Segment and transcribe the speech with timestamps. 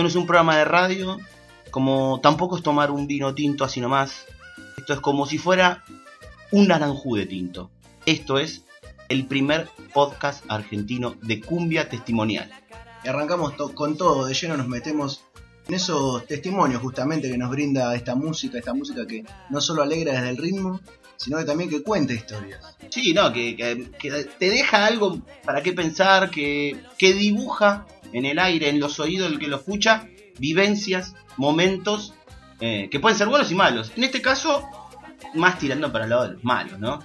[0.00, 1.18] Esto no es un programa de radio,
[1.70, 4.24] como tampoco es tomar un vino tinto así nomás.
[4.78, 5.84] Esto es como si fuera
[6.52, 7.70] un naranjú de tinto.
[8.06, 8.64] Esto es
[9.10, 12.50] el primer podcast argentino de cumbia testimonial.
[13.04, 15.22] Y arrancamos to- con todo, de lleno nos metemos
[15.68, 20.14] en esos testimonios justamente que nos brinda esta música, esta música que no solo alegra
[20.14, 20.80] desde el ritmo,
[21.18, 22.62] sino que también que cuenta historias.
[22.88, 28.24] Sí, no, que, que- que te deja algo para qué pensar, que, que dibuja en
[28.26, 32.14] el aire, en los oídos del que lo escucha, vivencias, momentos
[32.60, 33.92] eh, que pueden ser buenos y malos.
[33.96, 34.68] En este caso,
[35.34, 37.00] más tirando para el lado de los malos, ¿no?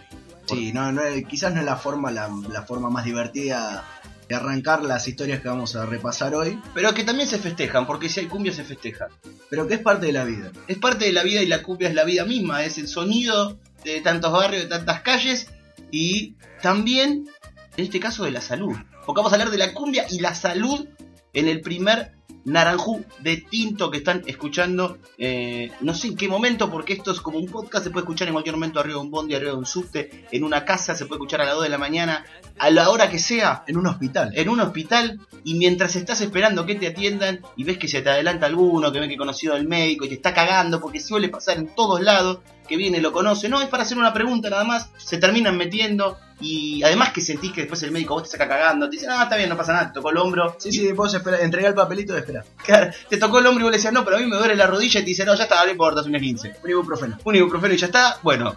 [0.45, 3.83] Sí, no, no, quizás no es la forma, la, la forma más divertida
[4.27, 8.09] de arrancar las historias que vamos a repasar hoy, Pero que también se festejan, porque
[8.09, 9.07] si hay cumbia se festeja.
[9.49, 10.51] pero que es parte de la vida.
[10.67, 13.57] Es parte de la vida y la cumbia es la vida misma, es el sonido
[13.83, 15.47] de tantos barrios, de tantas calles
[15.91, 17.27] y también,
[17.77, 18.75] en este caso, de la salud.
[19.05, 20.87] Porque vamos a hablar de la cumbia y la salud
[21.33, 26.69] en el primer naranjú de tinto que están escuchando, eh, no sé en qué momento,
[26.69, 29.11] porque esto es como un podcast, se puede escuchar en cualquier momento arriba de un
[29.11, 31.69] bondi, arriba de un subte, en una casa, se puede escuchar a las 2 de
[31.69, 32.23] la mañana,
[32.59, 34.31] a la hora que sea, En un hospital.
[34.35, 38.09] en un hospital y mientras estás esperando que te atiendan y ves que se te
[38.09, 41.57] adelanta alguno, que ven que conocido al médico y te está cagando, porque suele pasar
[41.57, 44.91] en todos lados, que viene, lo conoce, no, es para hacer una pregunta nada más,
[44.97, 48.89] se terminan metiendo y además que sentís que después el médico vos te saca cagando,
[48.89, 51.13] te dice, ah, está bien, no pasa nada, te tocó el hombro, Sí, sí, vos
[51.13, 52.43] espera, entrega el papelito de espera.
[52.65, 54.55] Claro, te tocó el hombro y vos le decías, no, pero a mí me duele
[54.55, 56.55] la rodilla y te dice, no, ya está, no importa, es un 15.
[56.63, 57.17] Un ibuprofeno.
[57.23, 58.55] Un ibuprofeno y ya está, bueno,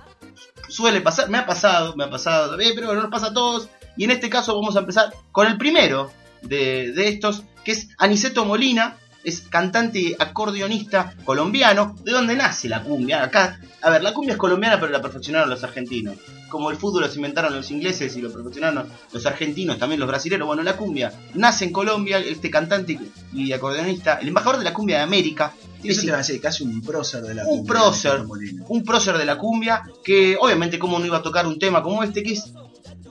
[0.69, 3.69] suele pasar, me ha pasado, me ha pasado también, pero no nos pasa a todos.
[3.97, 6.11] Y en este caso vamos a empezar con el primero
[6.43, 11.97] de, de estos, que es Aniceto Molina, es cantante y acordeonista colombiano.
[12.05, 13.23] ¿De dónde nace la cumbia?
[13.23, 16.17] Acá, a ver, la cumbia es colombiana, pero la perfeccionaron los argentinos.
[16.49, 20.47] Como el fútbol los inventaron los ingleses y lo perfeccionaron los argentinos, también los brasileños.
[20.47, 22.99] Bueno, la cumbia nace en Colombia, este cantante
[23.33, 25.53] y acordeonista, el embajador de la cumbia de América.
[25.83, 28.25] Eso Es te va a decir, casi un prócer de la Un cumbia, prócer.
[28.69, 32.03] Un prócer de la cumbia que obviamente como no iba a tocar un tema como
[32.03, 32.53] este que es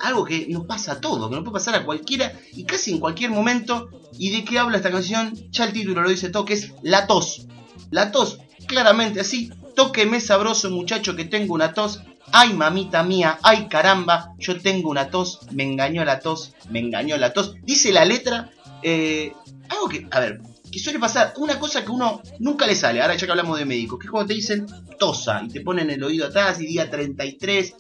[0.02, 3.00] algo que nos pasa a todos, que nos puede pasar a cualquiera y casi en
[3.00, 3.90] cualquier momento.
[4.18, 5.34] ¿Y de qué habla esta canción?
[5.52, 7.48] Ya el título lo dice todo, que es La tos.
[7.92, 9.52] La tos, claramente así.
[9.76, 12.02] Tóqueme sabroso muchacho que tengo una tos.
[12.32, 15.40] Ay mamita mía, ay caramba, yo tengo una tos.
[15.52, 17.56] Me engañó la tos, me engañó la tos.
[17.64, 18.52] Dice la letra,
[18.84, 19.32] eh,
[19.70, 20.42] algo que, a ver,
[20.72, 23.66] que suele pasar, una cosa que uno nunca le sale, ahora ya que hablamos de
[23.66, 24.66] médicos, que es cuando te dicen
[25.00, 27.76] tosa y te ponen el oído atrás y día 33.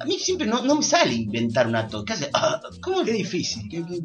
[0.00, 2.04] A mí siempre no, no me sale inventar una tos.
[2.04, 2.30] ¿Qué hace?
[2.32, 3.68] Ah, ¿Cómo Qué difícil.
[3.70, 4.00] qué- qué-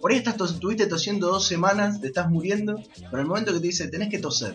[0.00, 2.80] Por ahí estás tos- estuviste tosiendo dos semanas, te estás muriendo,
[3.10, 4.54] pero el momento que te dice tenés que toser.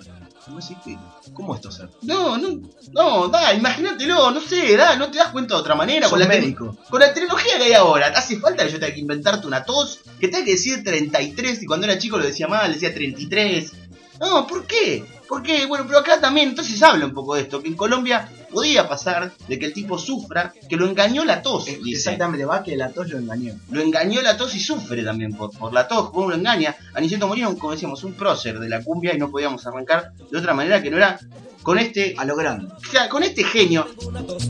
[0.83, 0.97] ¿qué?
[1.33, 1.89] ¿Cómo es toser?
[2.01, 2.59] No, no,
[2.91, 6.03] no, da, imagínatelo, no sé, da, no te das cuenta de otra manera.
[6.07, 6.75] Sos Con la, te- médico.
[6.89, 9.63] con la tecnología que hay ahora, ¿te hace falta que yo tenga que inventarte una
[9.63, 9.99] tos?
[10.19, 13.71] Que tenga que decir 33 y cuando era chico lo decía mal, decía 33.
[14.19, 15.03] No, ¿por qué?
[15.27, 15.65] ¿Por qué?
[15.65, 19.31] Bueno, pero acá también, entonces habla un poco de esto, que en Colombia podía pasar
[19.47, 21.91] de que el tipo sufra, que lo engañó la tos, dice.
[21.91, 23.53] Exactamente, va que la tos lo engañó.
[23.69, 26.75] Lo engañó la tos y sufre también por, por la tos, como lo engaña.
[26.95, 30.53] Aniceto Molino, como decíamos, un prócer de la cumbia y no podíamos arrancar de otra
[30.53, 31.19] manera que no era
[31.61, 32.73] con este, A lo grande.
[32.73, 33.85] o sea, con este genio.
[34.07, 34.49] una tos.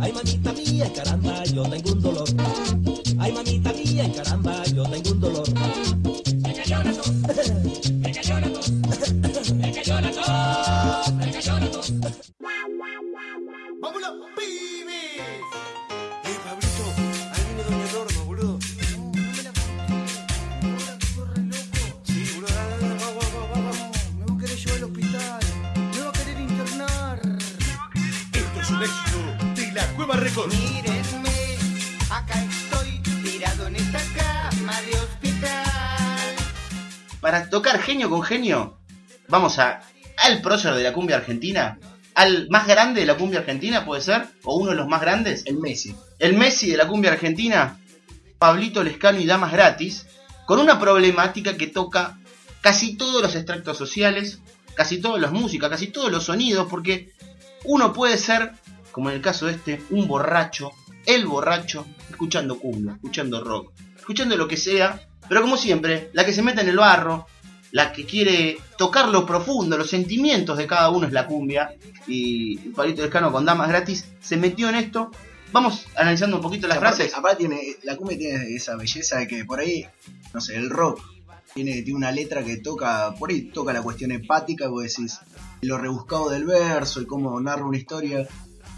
[0.00, 2.28] Ay, mamita mía, caramba, yo tengo un dolor.
[38.04, 38.78] Genio con genio,
[39.28, 39.80] vamos a
[40.18, 41.78] al prócer de la cumbia argentina,
[42.14, 45.42] al más grande de la cumbia argentina, puede ser, o uno de los más grandes,
[45.46, 45.94] El Messi.
[46.18, 47.80] el Messi de la cumbia argentina,
[48.38, 50.06] Pablito Lescano y Damas Gratis,
[50.46, 52.18] con una problemática que toca
[52.60, 54.38] casi todos los extractos sociales,
[54.74, 57.10] casi todas las músicas, casi todos los sonidos, porque
[57.64, 58.52] uno puede ser,
[58.92, 60.70] como en el caso de este, un borracho,
[61.06, 66.32] el borracho, escuchando cumbia, escuchando rock, escuchando lo que sea, pero como siempre, la que
[66.32, 67.26] se mete en el barro,
[67.74, 71.74] la que quiere tocar lo profundo, los sentimientos de cada uno es la cumbia,
[72.06, 75.10] y Pablito Lescano con Damas Gratis se metió en esto.
[75.50, 77.14] Vamos analizando un poquito las aparte, frases.
[77.18, 79.84] aparte tiene, la cumbia tiene esa belleza de que por ahí,
[80.32, 81.00] no sé, el rock
[81.52, 85.18] tiene, tiene una letra que toca, por ahí toca la cuestión empática, vos decís
[85.62, 88.24] lo rebuscado del verso y cómo narra una historia.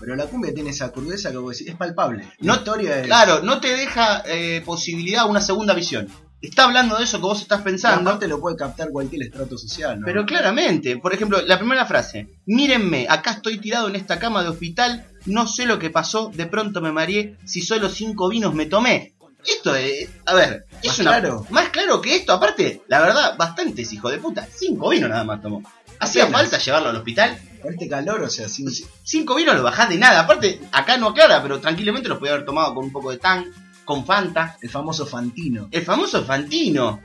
[0.01, 2.25] Pero la cumbia tiene esa crudeza que vos decís, es palpable.
[2.39, 6.09] La No- historia es, Claro, no te deja eh, posibilidad a una segunda visión.
[6.41, 8.09] Está hablando de eso que vos estás pensando.
[8.11, 10.07] aparte lo puede captar cualquier estrato social, ¿no?
[10.07, 14.49] Pero claramente, por ejemplo, la primera frase, mírenme, acá estoy tirado en esta cama de
[14.51, 18.67] hospital, no sé lo que pasó, de pronto me mareé, si solo cinco vinos me
[18.67, 19.15] tomé.
[19.47, 21.47] Esto es, a ver, es Más una- claro.
[21.51, 25.41] más claro que esto, aparte, la verdad, bastantes hijo de puta, cinco vinos nada más
[25.41, 25.63] tomó.
[26.01, 27.39] ¿Hacía falta llevarlo al hospital?
[27.63, 28.69] Con este calor, o sea, sin...
[29.03, 32.45] Cinco vinos lo bajás de nada, aparte, acá no aclara, pero tranquilamente los podía haber
[32.45, 33.47] tomado con un poco de tan,
[33.87, 35.69] con Fanta, el famoso Fantino.
[35.71, 37.01] el famoso Fantino.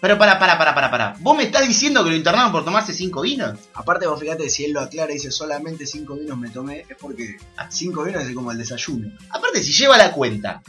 [0.00, 1.14] Pero para, para, para, para, para.
[1.20, 3.58] ¿Vos me estás diciendo que lo internaron por tomarse cinco vinos?
[3.72, 6.96] Aparte, vos fíjate, si él lo aclara y dice solamente cinco vinos me tomé, es
[7.00, 7.38] porque
[7.70, 9.10] cinco vinos es como el desayuno.
[9.30, 10.60] Aparte, si lleva la cuenta,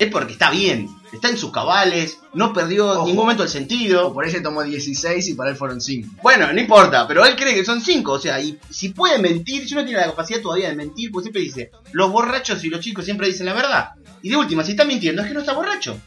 [0.00, 3.52] es porque está bien, está en sus cabales, no perdió en ningún momento el O
[3.52, 4.12] sentido.
[4.12, 6.16] por ahí se tomó 16 y para él fueron 5.
[6.20, 9.68] Bueno, no importa, pero él cree que son cinco, o sea, y si puede mentir,
[9.68, 12.80] si no tiene la capacidad todavía de mentir, pues siempre dice, los borrachos y los
[12.80, 13.90] chicos siempre dicen la verdad.
[14.22, 16.00] Y de última, si está mintiendo, es que no está borracho.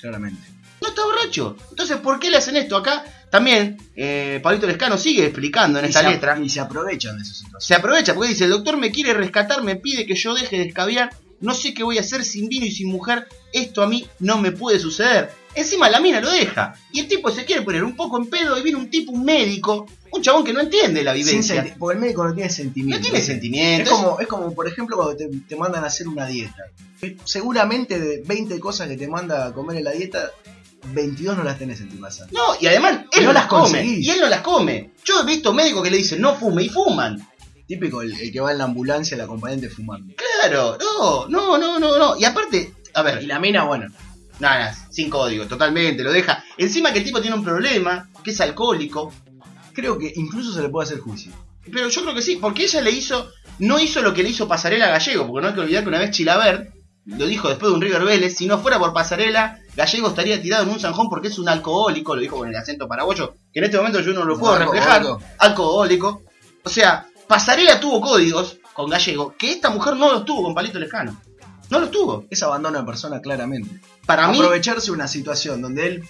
[0.00, 0.40] Claramente.
[0.80, 1.56] No está borracho.
[1.70, 3.04] Entonces, ¿por qué le hacen esto acá?
[3.30, 6.38] También, eh, Pablito Lescano sigue explicando en Y esta se- letra.
[6.42, 7.60] Y se aprovechan de esa situación.
[7.60, 10.62] Se aprovecha porque dice, el doctor me quiere rescatar, me pide que yo deje de
[10.68, 11.10] escabiar,
[11.40, 14.38] no sé qué voy a hacer sin vino y sin mujer, esto a mí no
[14.38, 15.30] me puede suceder.
[15.54, 18.56] Encima la mina lo deja, y el tipo se quiere poner un poco en pedo
[18.58, 21.74] y viene un tipo, un médico, un chabón que no entiende la vivencia.
[21.78, 22.98] porque el médico no tiene sentimiento.
[22.98, 23.92] No tiene Es sentimientos.
[23.94, 26.64] como, es como, por ejemplo, cuando te, te mandan a hacer una dieta.
[27.24, 30.30] Seguramente de 20 cosas que te manda a comer en la dieta,
[30.92, 32.26] 22 no las tenés en tu casa.
[32.30, 34.90] No, y además él No no las come, y él no las come.
[35.04, 37.26] Yo he visto médicos que le dicen no fume y fuman.
[37.66, 40.14] Típico el, el que va en la ambulancia, el acompañante fumando.
[40.16, 42.16] Claro, no, no, no, no, no.
[42.18, 43.86] Y aparte, a ver, Y la mina, bueno,
[44.40, 46.42] Nada, sin código, totalmente, lo deja.
[46.56, 49.12] Encima que el tipo tiene un problema, que es alcohólico.
[49.72, 51.32] creo que incluso se le puede hacer juicio.
[51.72, 54.48] Pero yo creo que sí, porque ella le hizo, no hizo lo que le hizo
[54.48, 56.72] Pasarela a Gallego, porque no hay que olvidar que una vez Chilaver
[57.04, 60.64] lo dijo después de un River Vélez, si no fuera por Pasarela, Gallego estaría tirado
[60.64, 63.64] en un zanjón porque es un alcohólico, lo dijo con el acento paraguayo, que en
[63.66, 64.86] este momento yo no lo puedo Alcohólico.
[64.86, 66.22] reflejar, alcohólico.
[66.64, 70.78] O sea, Pasarela tuvo códigos con Gallego, que esta mujer no los tuvo con Palito
[70.78, 71.20] Lescano.
[71.70, 72.26] No los tuvo.
[72.30, 73.80] Es abandono de persona claramente.
[74.06, 76.04] Para mí, Aprovecharse una situación donde él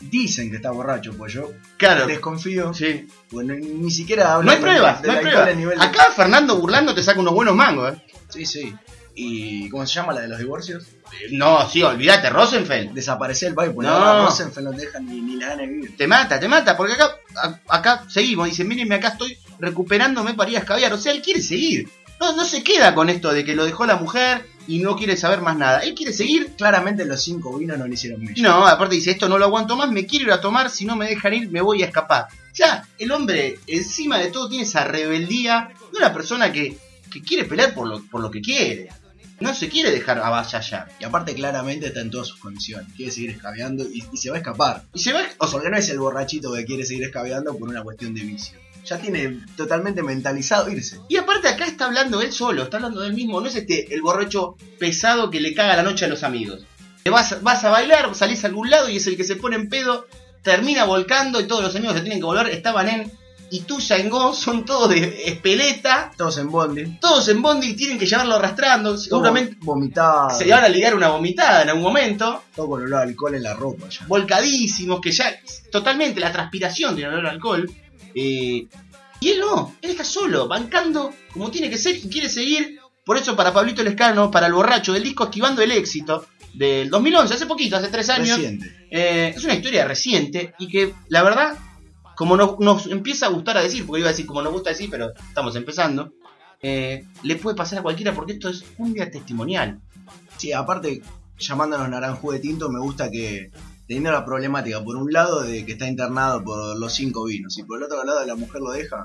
[0.00, 2.72] dicen que está borracho, pues yo claro, desconfío.
[2.72, 3.06] sí.
[3.30, 5.46] Bueno, ni siquiera habla No hay pruebas, no hay pruebas.
[5.56, 8.02] de- Acá Fernando burlando te saca unos buenos mangos, ¿eh?
[8.30, 8.74] Sí, sí.
[9.14, 10.84] ¿Y cómo se llama la de los divorcios?
[11.32, 12.92] No, sí, olvídate, Rosenfeld.
[12.92, 14.24] Desaparecer el país, porque No.
[14.26, 15.96] Rosenfeld no te deja ni, ni la gana de vivir.
[15.96, 18.46] Te mata, te mata, porque acá, a- acá seguimos.
[18.48, 20.92] Dice, mírenme, acá estoy recuperándome para ir a escabiar.
[20.94, 21.90] O sea, él quiere seguir.
[22.20, 25.16] No, no se queda con esto de que lo dejó la mujer y no quiere
[25.16, 25.80] saber más nada.
[25.80, 26.52] Él quiere seguir.
[26.56, 28.42] Claramente los cinco vinos no le hicieron mella.
[28.42, 30.96] No, aparte dice, esto no lo aguanto más, me quiero ir a tomar, si no
[30.96, 32.26] me dejan ir, me voy a escapar.
[32.52, 36.76] Sea, el hombre, encima de todo, tiene esa rebeldía de una persona que,
[37.10, 38.88] que quiere pelear por lo, por lo que quiere.
[39.40, 40.90] No se quiere dejar avasallar.
[41.00, 42.92] Y aparte claramente está en todas sus condiciones.
[42.94, 44.84] Quiere seguir escabeando y, y se va a escapar.
[44.92, 47.68] Y se va, O sea, porque no es el borrachito que quiere seguir escabeando por
[47.68, 48.58] una cuestión de vicio.
[48.84, 50.98] Ya tiene totalmente mentalizado irse.
[51.08, 53.92] Y aparte acá está hablando él solo, está hablando de él mismo, no es este
[53.94, 56.60] el borracho pesado que le caga la noche a los amigos.
[57.02, 59.56] Te vas, vas a bailar, salís a algún lado y es el que se pone
[59.56, 60.06] en pedo,
[60.42, 63.12] termina volcando y todos los amigos se tienen que volver, estaban en
[63.52, 66.98] Ituya, en Go, son todos de espeleta, Todos en bondi.
[67.00, 70.30] todos en bondi y tienen que llevarlo arrastrando, seguramente vomitado.
[70.30, 73.42] se van a ligar una vomitada en algún momento, Todo con olor a alcohol en
[73.42, 74.06] la ropa ya.
[74.06, 75.34] volcadísimos, que ya
[75.72, 77.68] totalmente la transpiración tiene olor a alcohol.
[78.14, 78.66] Eh,
[79.22, 82.78] y él no, él está solo, bancando como tiene que ser y quiere seguir.
[83.04, 87.34] Por eso para Pablito Lescano, para el borracho del disco Esquivando el Éxito del 2011,
[87.34, 88.38] hace poquito, hace tres años.
[88.90, 91.56] Eh, es una historia reciente y que la verdad,
[92.16, 94.70] como no- nos empieza a gustar a decir, porque iba a decir como nos gusta
[94.70, 96.12] decir, pero estamos empezando,
[96.62, 99.80] eh, le puede pasar a cualquiera porque esto es un día testimonial.
[100.36, 101.02] Sí, aparte,
[101.38, 103.50] llamándonos naranjú de tinto, me gusta que
[103.90, 107.64] teniendo la problemática, por un lado, de que está internado por los cinco vinos, y
[107.64, 109.04] por el otro lado, la mujer lo deja,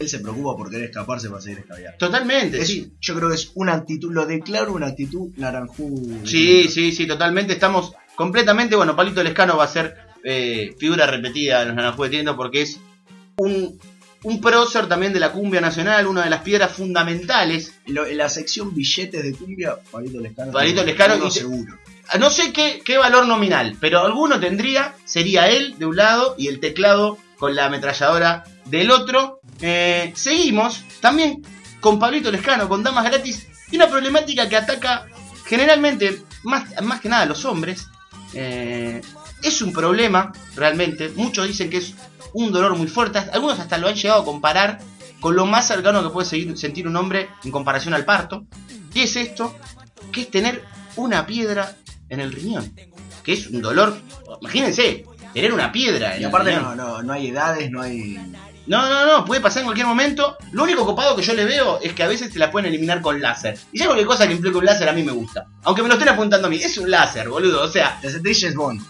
[0.00, 1.96] él se preocupa por querer escaparse para seguir escabeando.
[1.98, 2.92] Totalmente, Es- sí.
[3.00, 5.88] Yo creo que es una actitud, lo declaro una actitud naranjú.
[5.94, 7.52] de Sí, sí, sí, totalmente.
[7.52, 8.74] Estamos completamente.
[8.74, 12.80] Bueno, Palito Lescano va a ser eh, figura repetida en los Naranjú de porque es
[13.36, 13.78] un,
[14.24, 17.74] un prócer también de la cumbia nacional, una de las piedras fundamentales.
[17.86, 20.50] Lo- en la sección billetes de cumbia, Palito Lescano.
[20.50, 21.78] Palito Lescano y seguro.
[22.18, 24.94] No sé qué, qué valor nominal, pero alguno tendría.
[25.04, 29.40] Sería él de un lado y el teclado con la ametralladora del otro.
[29.60, 31.42] Eh, seguimos también
[31.80, 33.46] con Pablito Lescano, con Damas Gratis.
[33.70, 35.06] Y una problemática que ataca
[35.46, 37.88] generalmente, más, más que nada a los hombres.
[38.34, 39.00] Eh,
[39.42, 41.10] es un problema, realmente.
[41.16, 41.94] Muchos dicen que es
[42.32, 43.18] un dolor muy fuerte.
[43.18, 44.78] Algunos hasta lo han llegado a comparar
[45.20, 48.44] con lo más cercano que puede seguir- sentir un hombre en comparación al parto.
[48.92, 49.56] Y es esto,
[50.12, 50.62] que es tener
[50.96, 51.76] una piedra
[52.08, 52.74] en el riñón.
[53.22, 53.96] que es un dolor.
[54.40, 56.14] Imagínense, tener una piedra.
[56.14, 56.76] en Y el aparte riñón.
[56.76, 58.18] no, no, no hay edades, no hay...
[58.66, 60.38] No, no, no, puede pasar en cualquier momento.
[60.52, 63.02] Lo único copado que yo le veo es que a veces te la pueden eliminar
[63.02, 63.58] con láser.
[63.72, 65.46] Y ya cualquier cosa que implique un láser a mí me gusta.
[65.64, 66.56] Aunque me lo estén apuntando a mí.
[66.56, 67.62] Es un láser, boludo.
[67.62, 68.80] O sea, James Bond.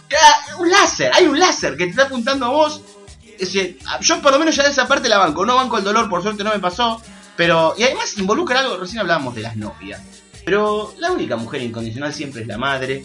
[0.60, 2.82] Un láser, hay un láser que te está apuntando a vos.
[3.24, 5.44] Es decir, yo por lo menos ya de esa parte la banco.
[5.44, 7.02] No banco el dolor, por suerte no me pasó.
[7.36, 10.00] Pero, y además involucra algo, recién hablábamos de las novias.
[10.44, 13.04] Pero la única mujer incondicional siempre es la madre.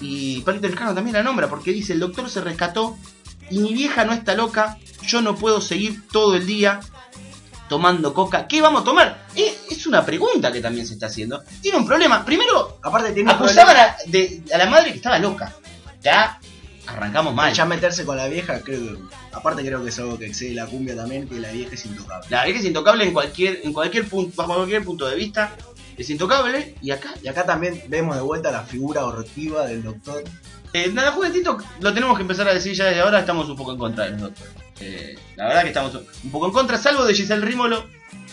[0.00, 2.96] Y Palito Lescano también la nombra porque dice, el doctor se rescató
[3.50, 6.80] y mi vieja no está loca, yo no puedo seguir todo el día
[7.68, 8.46] tomando coca.
[8.46, 9.26] ¿Qué vamos a tomar?
[9.34, 11.42] Es, es una pregunta que también se está haciendo.
[11.62, 12.24] Tiene un problema.
[12.24, 15.54] Primero, Aparte tiene un acusaban a, de- a la madre que estaba loca.
[16.02, 16.38] Ya
[16.86, 17.52] arrancamos mal.
[17.54, 18.98] Ya meterse con la vieja, creo que...
[19.32, 22.26] Aparte creo que es algo que excede la cumbia también, que la vieja es intocable.
[22.30, 25.56] La vieja es intocable en cualquier, en cualquier punto, bajo cualquier punto de vista.
[25.96, 26.74] Es intocable.
[26.82, 30.24] Y acá, Y acá también vemos de vuelta la figura hortiva del doctor.
[30.72, 33.20] eh, nada, juguetito, lo tenemos que empezar a decir ya desde ahora.
[33.20, 34.48] Estamos un poco en contra del doctor.
[34.80, 37.84] Eh, la verdad que estamos un poco en contra, salvo de Giselle Rímolo.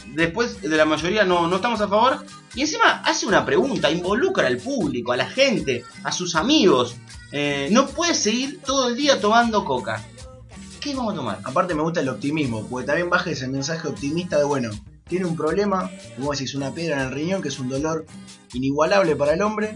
[0.08, 2.26] Después de la mayoría no, no estamos a favor.
[2.56, 6.96] Y encima hace una pregunta, involucra al público, a la gente, a sus amigos.
[7.32, 10.04] Eh, no puede seguir todo el día tomando coca.
[10.82, 11.40] ¿Qué vamos a tomar?
[11.44, 14.72] Aparte me gusta el optimismo, porque también baja ese mensaje optimista de, bueno,
[15.08, 18.06] tiene un problema, como decís, una piedra en el riñón, que es un dolor
[18.54, 19.76] inigualable para el hombre,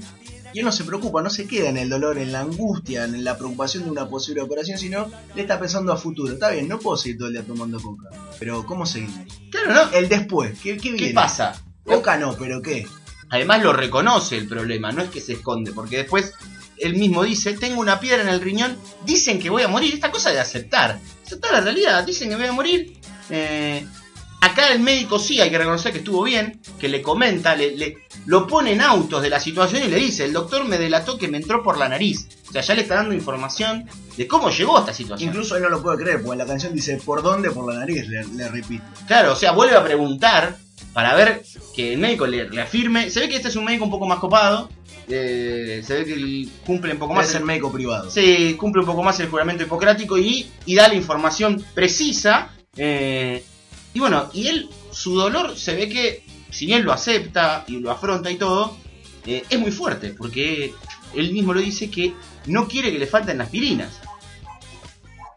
[0.53, 3.23] y él no se preocupa, no se queda en el dolor, en la angustia, en
[3.25, 6.31] la preocupación de una posible operación, sino le está pensando a futuro.
[6.31, 9.19] Está bien, no puedo seguir todo el día tomando coca, pero ¿cómo seguimos?
[9.51, 9.91] Claro, ¿no?
[9.91, 11.61] El después, ¿qué, qué pasa?
[11.83, 12.87] Coca no, pero ¿qué?
[13.29, 16.31] Además lo reconoce el problema, no es que se esconde, porque después
[16.77, 20.09] él mismo dice, tengo una piedra en el riñón, dicen que voy a morir, esta
[20.09, 22.97] cosa de aceptar, aceptar la realidad, dicen que voy a morir.
[23.29, 23.85] eh,
[24.45, 27.97] acá el médico sí hay que reconocer que estuvo bien, que le comenta, le, le-
[28.25, 31.27] lo pone en autos de la situación y le dice, el doctor me delató que
[31.27, 32.27] me entró por la nariz.
[32.49, 33.87] O sea, ya le está dando información
[34.17, 35.29] de cómo llegó a esta situación.
[35.29, 37.51] Incluso él no lo puede creer, porque la canción dice, ¿por dónde?
[37.51, 38.83] Por la nariz, le, le repite.
[39.07, 40.57] Claro, o sea, vuelve a preguntar
[40.93, 41.43] para ver
[41.75, 43.09] que el médico le, afirme.
[43.09, 44.69] Se ve que este es un médico un poco más copado.
[45.07, 47.27] eh, se ve que él cumple un poco más.
[47.27, 48.09] ser el- médico privado.
[48.09, 52.49] se cumple un poco más el juramento hipocrático y, y da la información precisa.
[52.77, 53.43] eh,
[53.95, 57.89] y bueno, y él, su dolor se ve que, si bien lo acepta y lo
[57.89, 58.77] afronta y todo,
[59.25, 60.71] eh, es muy fuerte, porque
[61.15, 62.13] él mismo lo dice que
[62.45, 63.99] no quiere que le falten aspirinas.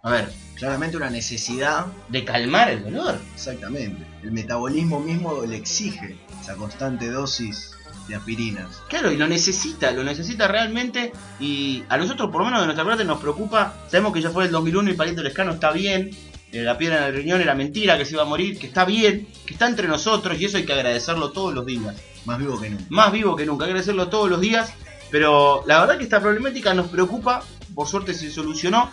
[0.02, 3.20] A ver, Claramente una necesidad de calmar el dolor.
[3.32, 4.04] Exactamente.
[4.24, 7.76] El metabolismo mismo le exige esa constante dosis
[8.08, 8.82] de aspirinas.
[8.88, 11.12] Claro, y lo necesita, lo necesita realmente.
[11.38, 13.72] Y a nosotros, por lo menos de nuestra parte, nos preocupa.
[13.88, 16.10] Sabemos que ya fue el 2001 y Palito Lescano está bien.
[16.52, 19.28] La piedra en el riñón era mentira, que se iba a morir, que está bien,
[19.46, 21.94] que está entre nosotros y eso hay que agradecerlo todos los días.
[22.24, 22.84] Más vivo que nunca.
[22.88, 24.72] Más vivo que nunca, agradecerlo todos los días.
[25.10, 27.42] Pero la verdad que esta problemática nos preocupa.
[27.74, 28.90] Por suerte se solucionó.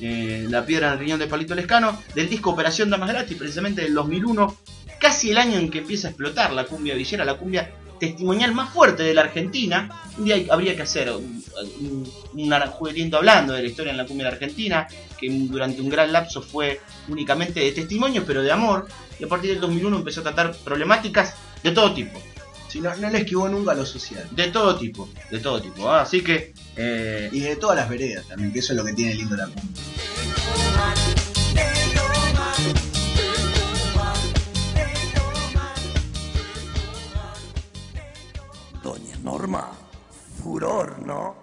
[0.00, 1.96] eh, la piedra en el riñón de Palito Lescano.
[2.14, 4.56] Del disco Operación Damas Gratis, precisamente del 2001.
[4.98, 7.70] Casi el año en que empieza a explotar la cumbia villera, la cumbia
[8.06, 9.88] testimonial más fuerte de la Argentina.
[10.18, 11.42] Un día habría que hacer un,
[12.32, 14.86] un, hablando de la historia en la cumbia de la Argentina,
[15.18, 18.86] que durante un gran lapso fue únicamente de testimonios, pero de amor.
[19.18, 22.20] Y a partir del 2001 empezó a tratar problemáticas de todo tipo.
[22.68, 24.28] Si no, no le esquivó nunca a lo social.
[24.32, 25.88] De todo tipo, de todo tipo.
[25.88, 26.02] ¿ah?
[26.02, 29.14] Así que, eh, Y de todas las veredas también, que eso es lo que tiene
[29.14, 31.23] lindo la cumbia.
[40.42, 41.36] Furor, ¿no?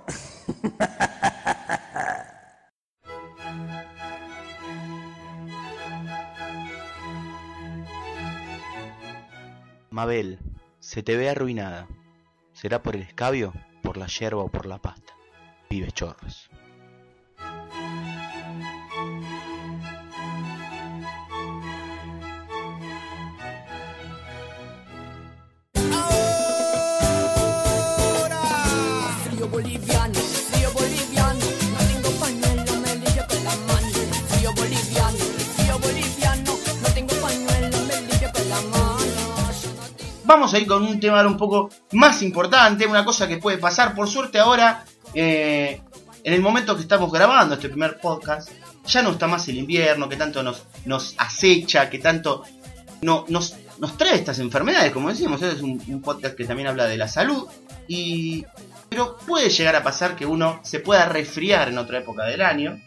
[9.92, 10.40] Mabel,
[10.80, 11.88] se te ve arruinada.
[12.54, 13.54] ¿Será por el escabio,
[13.84, 15.14] por la yerba o por la pasta?
[15.70, 16.51] Vive chorros.
[40.42, 43.94] Vamos a ir con un tema un poco más importante, una cosa que puede pasar.
[43.94, 45.82] Por suerte ahora, eh,
[46.24, 48.50] en el momento que estamos grabando este primer podcast,
[48.88, 52.44] ya no está más el invierno, que tanto nos, acecha, que tanto
[53.02, 53.56] no, nos,
[53.98, 57.48] trae estas enfermedades, como decíamos, este es un podcast que también habla de la salud.
[57.88, 58.46] Y,
[58.92, 62.78] pero puede llegar a pasar que uno se pueda resfriar en otra época del año.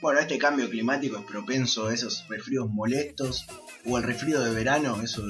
[0.00, 3.46] Bueno, este cambio climático es propenso a esos resfríos molestos
[3.86, 5.22] o el resfrío de verano, eso,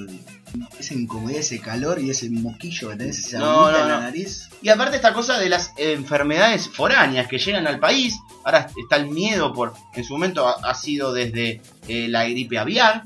[0.79, 4.01] esa incomodidad, ese calor y ese moquillo que tenés, esa No, en la no.
[4.01, 4.49] nariz.
[4.63, 9.09] Y aparte esta cosa de las enfermedades foráneas que llegan al país, ahora está el
[9.11, 13.03] miedo por, en su momento ha, ha sido desde eh, la gripe aviar,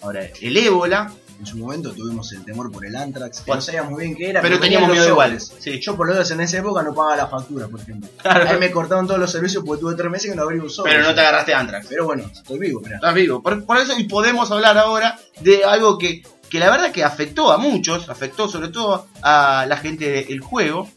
[0.00, 3.92] ahora el ébola, En su momento tuvimos el temor por el antrax, que no sabíamos
[3.92, 5.40] muy bien qué era, pero teníamos miedo igual.
[5.40, 5.54] sobres.
[5.58, 8.10] Sí, Yo por lo menos en esa época no pagaba la factura, por ejemplo.
[8.20, 8.46] Claro.
[8.50, 10.92] Ahí me cortaron todos los servicios porque tuve tres meses que no abrí un sobre.
[10.92, 11.86] pero no te agarraste antrax.
[11.88, 12.96] Pero bueno, estoy vivo, mirá.
[12.96, 13.42] Estás vivo.
[13.42, 17.50] Por, por eso y podemos hablar ahora de algo que, que la verdad que afectó
[17.52, 20.90] a muchos, afectó sobre todo a la gente del juego,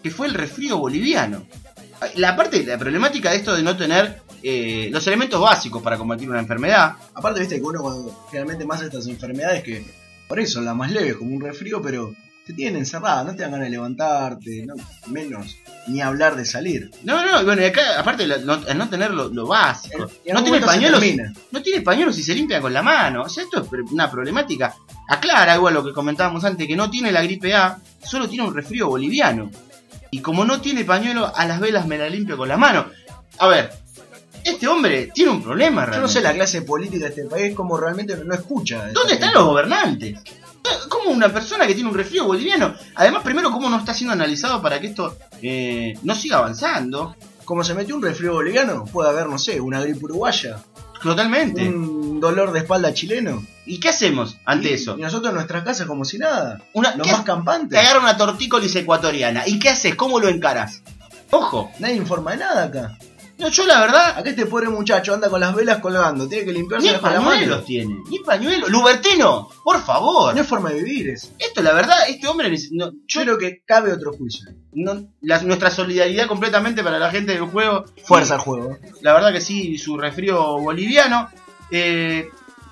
[0.00, 1.44] que fue el resfrío boliviano.
[2.14, 6.28] La parte, la problemática de esto de no tener eh, los elementos básicos para combatir
[6.30, 9.84] una enfermedad, Aparte, viste que uno cuando generalmente más estas enfermedades que
[10.28, 12.14] por eso son las más leves, como un resfrío, pero
[12.46, 14.74] te tienen encerrada, no te dan ganas de levantarte, no,
[15.08, 16.90] menos ni hablar de salir.
[17.02, 20.10] No, no, bueno, y acá, aparte, lo- no, al no tener lo, lo básico.
[20.32, 21.02] No tiene pañuelos.
[21.50, 23.22] No tiene pañuelos y se limpia con la mano.
[23.22, 24.74] O sea, esto es una problemática.
[25.08, 28.54] Aclara igual lo que comentábamos antes, que no tiene la gripe A, solo tiene un
[28.54, 29.50] resfrío boliviano.
[30.10, 32.86] Y como no tiene pañuelo, a las velas me la limpio con la mano.
[33.38, 33.70] A ver,
[34.44, 36.12] este hombre tiene un problema Yo no realmente.
[36.14, 38.88] sé la clase política de este país como realmente no escucha.
[38.92, 40.18] ¿Dónde están los gobernantes?
[40.88, 42.74] ¿Cómo una persona que tiene un resfrío boliviano?
[42.96, 47.16] Además, primero, ¿cómo no está siendo analizado para que esto eh, no siga avanzando?
[47.44, 50.58] Como se metió un resfrío boliviano, puede haber, no sé, una gripe uruguaya,
[51.02, 51.66] Totalmente.
[51.66, 53.42] un dolor de espalda chileno.
[53.64, 54.96] ¿Y qué hacemos ante y, eso?
[54.98, 56.60] Y nosotros en nuestras casas como si nada.
[56.74, 57.24] Una, ¿qué más haces?
[57.24, 57.70] campantes.
[57.70, 59.44] Te agarra una tortícolis ecuatoriana.
[59.46, 59.94] ¿Y qué haces?
[59.94, 60.82] ¿Cómo lo encaras?
[61.30, 62.98] Ojo, Nadie informa de nada acá.
[63.38, 66.52] No, yo la verdad, Acá este pobre muchacho anda con las velas colgando, tiene que
[66.52, 68.68] limpiarse ni con la pañuelos tiene, ni pañuelos.
[68.68, 70.34] Lubertino, por favor.
[70.34, 71.28] No es forma de vivir eso.
[71.38, 74.50] Esto, la verdad, este hombre, no, Yo creo que cabe otro juicio.
[74.72, 77.84] no- la- nuestra solidaridad completamente para la gente del juego.
[78.04, 78.76] Fuerza al juego.
[79.02, 81.28] La verdad que sí, su resfrío boliviano.
[81.70, 82.28] Eh,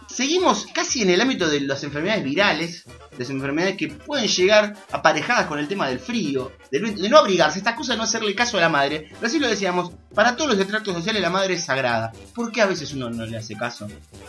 [0.06, 2.84] seguimos casi en el ámbito de las enfermedades virales,
[3.18, 7.74] las enfermedades que pueden llegar aparejadas con el tema del frío, de no abrigarse, estas
[7.74, 9.08] cosas de no hacerle caso a la madre.
[9.14, 12.12] Pero así lo decíamos, para todos los estratos sociales la madre es sagrada.
[12.34, 13.88] ¿Por qué a veces uno no le hace caso?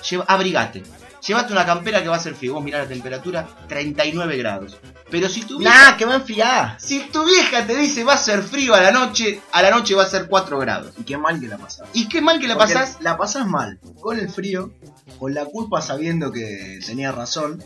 [0.10, 0.84] Lleva, abrigate.
[1.28, 2.54] Llévate una campera que va a ser frío.
[2.54, 4.78] Vos mirá la temperatura, 39 grados.
[5.10, 6.76] Pero si tu vieja, Nah, que va a enfriar.
[6.80, 9.94] si tu vieja te dice va a ser frío a la noche, a la noche
[9.96, 10.94] va a ser 4 grados.
[10.98, 11.88] Y qué mal que la pasás.
[11.94, 13.80] Y qué mal que la Porque pasás La pasás mal.
[14.02, 14.72] Con el frío,
[15.20, 17.64] con la culpa sabiendo que tenía razón.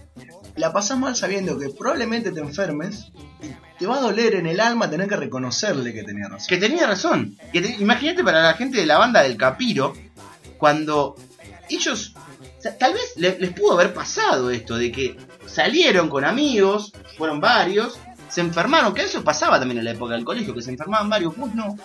[0.56, 3.08] La pasás mal sabiendo que probablemente te enfermes.
[3.42, 6.48] y Te va a doler en el alma tener que reconocerle que tenía razón.
[6.48, 7.38] que tenía razón.
[7.52, 9.94] Te- Imagínate para la gente de la banda del Capiro,
[10.58, 11.16] cuando
[11.70, 12.14] ellos,
[12.80, 17.98] tal vez le- les pudo haber pasado esto, de que salieron con amigos, fueron varios,
[18.30, 21.36] se enfermaron, que eso pasaba también en la época del colegio, que se enfermaban varios,
[21.36, 21.76] vos no.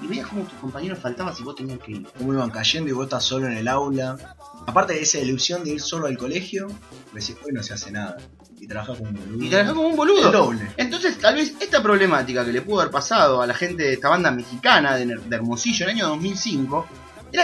[0.00, 2.06] Y veías como tus compañeros faltaban si vos tenías que ir.
[2.16, 4.16] Cómo iban cayendo y vos estás solo en el aula.
[4.66, 6.68] Aparte de esa ilusión de ir solo al colegio,
[7.12, 8.18] decís, hoy no se hace nada.
[8.60, 9.44] Y trabajás como un boludo.
[9.44, 10.30] Y trabajás como un El boludo.
[10.32, 10.70] doble.
[10.76, 14.08] Entonces, tal vez esta problemática que le pudo haber pasado a la gente de esta
[14.08, 16.86] banda mexicana de, de Hermosillo en el año 2005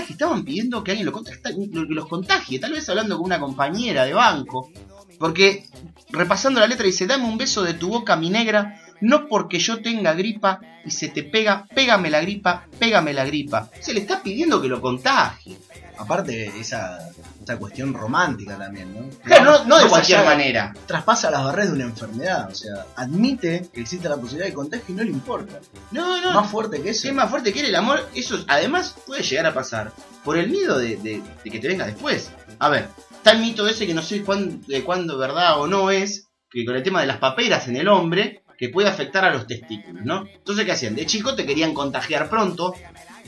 [0.00, 3.38] que estaban pidiendo que alguien lo contagie, que los contagie, tal vez hablando con una
[3.38, 4.70] compañera de banco.
[5.18, 5.66] Porque
[6.10, 9.82] repasando la letra dice, dame un beso de tu boca, mi negra, no porque yo
[9.82, 13.70] tenga gripa y se te pega, pégame la gripa, pégame la gripa.
[13.80, 15.58] Se le está pidiendo que lo contagie.
[16.02, 16.98] Aparte, esa,
[17.42, 19.08] esa cuestión romántica también, ¿no?
[19.24, 20.74] Claro, no, no de cualquier manera.
[20.86, 22.48] Traspasa las barreras de una enfermedad.
[22.50, 25.60] O sea, admite que existe la posibilidad de contagio y no le importa.
[25.90, 27.08] No, no, Más fuerte que eso.
[27.08, 29.92] Es más fuerte que él, el amor, eso además puede llegar a pasar
[30.24, 32.30] por el miedo de, de- de que te venga después.
[32.58, 35.90] A ver, está el mito ese que no sé cuán- de cuándo verdad o no
[35.90, 39.32] es, que con el tema de las paperas en el hombre, que puede afectar a
[39.32, 40.24] los testículos, ¿no?
[40.32, 40.94] Entonces, ¿qué hacían?
[40.94, 42.74] De chico te querían contagiar pronto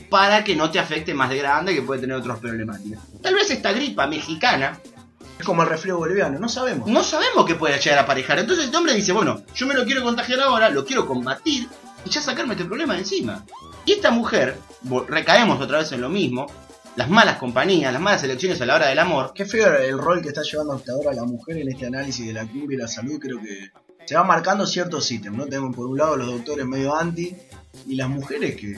[0.09, 2.99] para que no te afecte más de grande, que puede tener otros problemáticas.
[3.21, 4.79] Tal vez esta gripa mexicana,
[5.37, 6.87] Es como el resfrío boliviano, no sabemos.
[6.87, 8.39] no sabemos qué puede llegar a aparejar.
[8.39, 11.67] Entonces este hombre dice, bueno, yo me lo quiero contagiar ahora, lo quiero combatir
[12.05, 13.43] y ya sacarme este problema de encima.
[13.85, 14.57] Y esta mujer,
[15.09, 16.47] recaemos otra vez en lo mismo,
[16.95, 20.21] las malas compañías, las malas elecciones a la hora del amor, Qué feo el rol
[20.21, 22.87] que está llevando hasta ahora la mujer en este análisis de la curva y la
[22.87, 23.19] salud.
[23.19, 23.71] Creo que
[24.05, 25.45] se va marcando ciertos ítems, ¿no?
[25.45, 27.35] Tenemos por un lado los doctores medio anti
[27.85, 28.77] y las mujeres que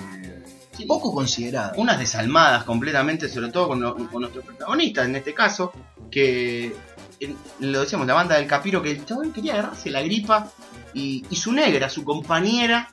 [0.85, 1.73] poco consideradas.
[1.77, 5.71] unas desalmadas completamente, sobre todo con, lo- con nuestros protagonistas en este caso,
[6.11, 6.75] que
[7.19, 10.51] en- lo decíamos, la banda del Capiro, que el chabón quería agarrarse la gripa
[10.93, 12.89] y, y su negra, su compañera,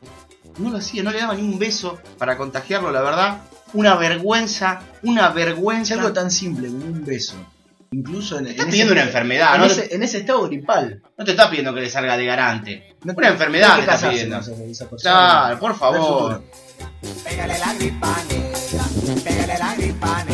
[0.59, 3.39] no lo hacía, no le daba ni un beso para contagiarlo, la verdad.
[3.73, 5.95] Una vergüenza, una vergüenza.
[5.95, 7.35] algo tan simple como un beso.
[7.93, 9.67] Incluso en, Estás en pidiendo ese, una enfermedad, en, ¿no?
[9.67, 11.03] ese, en ese estado gripal.
[11.17, 12.95] No te está pidiendo que le salga de garante.
[13.05, 14.41] No- Una enfermedad no te está pidiendo.
[15.01, 16.01] Claro, por favor.
[16.35, 16.45] futuro.
[17.23, 18.85] Pégale la gripa negra,
[19.23, 20.34] pégale la gripa negra.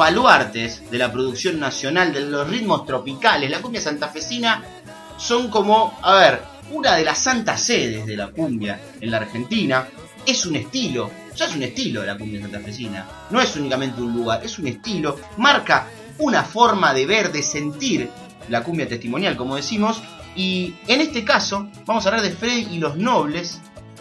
[0.00, 3.50] De la producción nacional, de los ritmos tropicales.
[3.50, 4.62] La cumbia santafesina
[5.18, 9.86] son como, a ver, una de las santas sedes de la cumbia en la Argentina.
[10.24, 13.06] Es un estilo, ya es un estilo la cumbia santafesina.
[13.28, 15.20] No es únicamente un lugar, es un estilo.
[15.36, 15.86] Marca
[16.16, 18.08] una forma de ver, de sentir
[18.48, 20.00] la cumbia testimonial, como decimos.
[20.34, 23.60] Y en este caso, vamos a hablar de Freddy y los Nobles,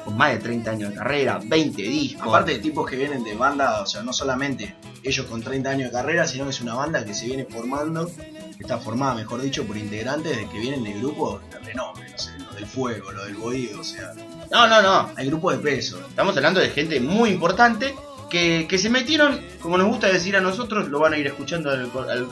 [0.09, 2.27] con más de 30 años de carrera, 20 discos.
[2.27, 5.91] Aparte de tipos que vienen de banda, o sea, no solamente ellos con 30 años
[5.91, 8.09] de carrera, sino que es una banda que se viene formando,
[8.59, 12.31] está formada, mejor dicho, por integrantes de que vienen de grupos de renombre, no sé,
[12.39, 14.13] lo del fuego, lo del bohío, o sea,
[14.51, 15.09] No, no, no.
[15.15, 15.99] hay grupos de peso.
[16.09, 17.93] Estamos hablando de gente muy importante
[18.29, 21.69] que, que se metieron, como nos gusta decir a nosotros, lo van a ir escuchando
[21.69, 22.27] al, al-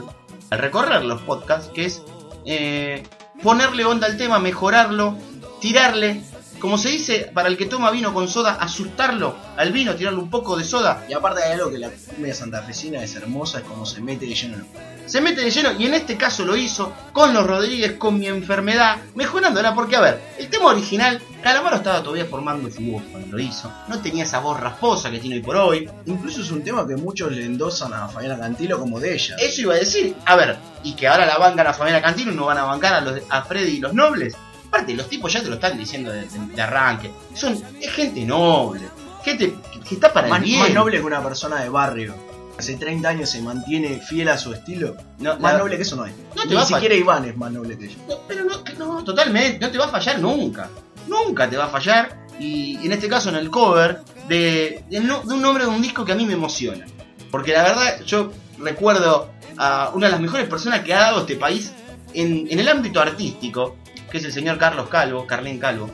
[0.50, 2.02] al recorrer los podcasts, que es
[2.46, 3.04] eh,
[3.44, 5.18] ponerle onda al tema, mejorarlo,
[5.62, 6.22] tirarle,
[6.60, 10.30] como se dice para el que toma vino con soda, asustarlo al vino, tirarle un
[10.30, 11.06] poco de soda.
[11.10, 14.36] Y aparte hay algo que la cumbia santafesina es hermosa, es como se mete de
[14.36, 14.58] lleno
[15.06, 18.28] Se mete de lleno y en este caso lo hizo con los Rodríguez, con mi
[18.28, 23.38] enfermedad, mejorándola porque, a ver, el tema original, Calamaro estaba todavía formando su voz cuando
[23.38, 26.64] lo hizo, no tenía esa voz rasposa que tiene hoy por hoy, Incluso es un
[26.64, 29.36] tema que muchos le endosan a Fabiana Cantilo como de ella.
[29.40, 32.36] Eso iba a decir, a ver, y que ahora la bancan a Fabiana Cantino y
[32.36, 34.36] no van a bancar a, los, a Freddy y los nobles.
[34.78, 37.12] Aparte, los tipos ya te lo están diciendo de, de- de arranque.
[37.34, 38.82] Son es gente noble,
[39.24, 39.56] gente
[39.88, 40.60] que, está para más, el bien.
[40.60, 42.14] más noble que una persona de barrio.
[42.60, 44.96] Hace 30 años se mantiene fiel a su estilo.
[45.20, 46.14] No, Más noble que eso no hay.
[46.36, 47.88] No te Ni va a siquiera Iván es más noble que.
[48.08, 50.70] No, pero no, no, totalmente, no te va a fallar nunca.
[51.08, 52.26] Nunca te va a fallar.
[52.40, 55.82] Y en este caso en el cover de, de no- de un nombre de un
[55.82, 56.86] disco que a mí me emociona.
[57.30, 61.36] Porque la verdad yo recuerdo a una de las mejores personas que ha dado este
[61.36, 61.72] país
[62.14, 63.78] en, en el ámbito artístico,
[64.12, 65.90] que es el señor Carlos Calvo, Carlín Calvo.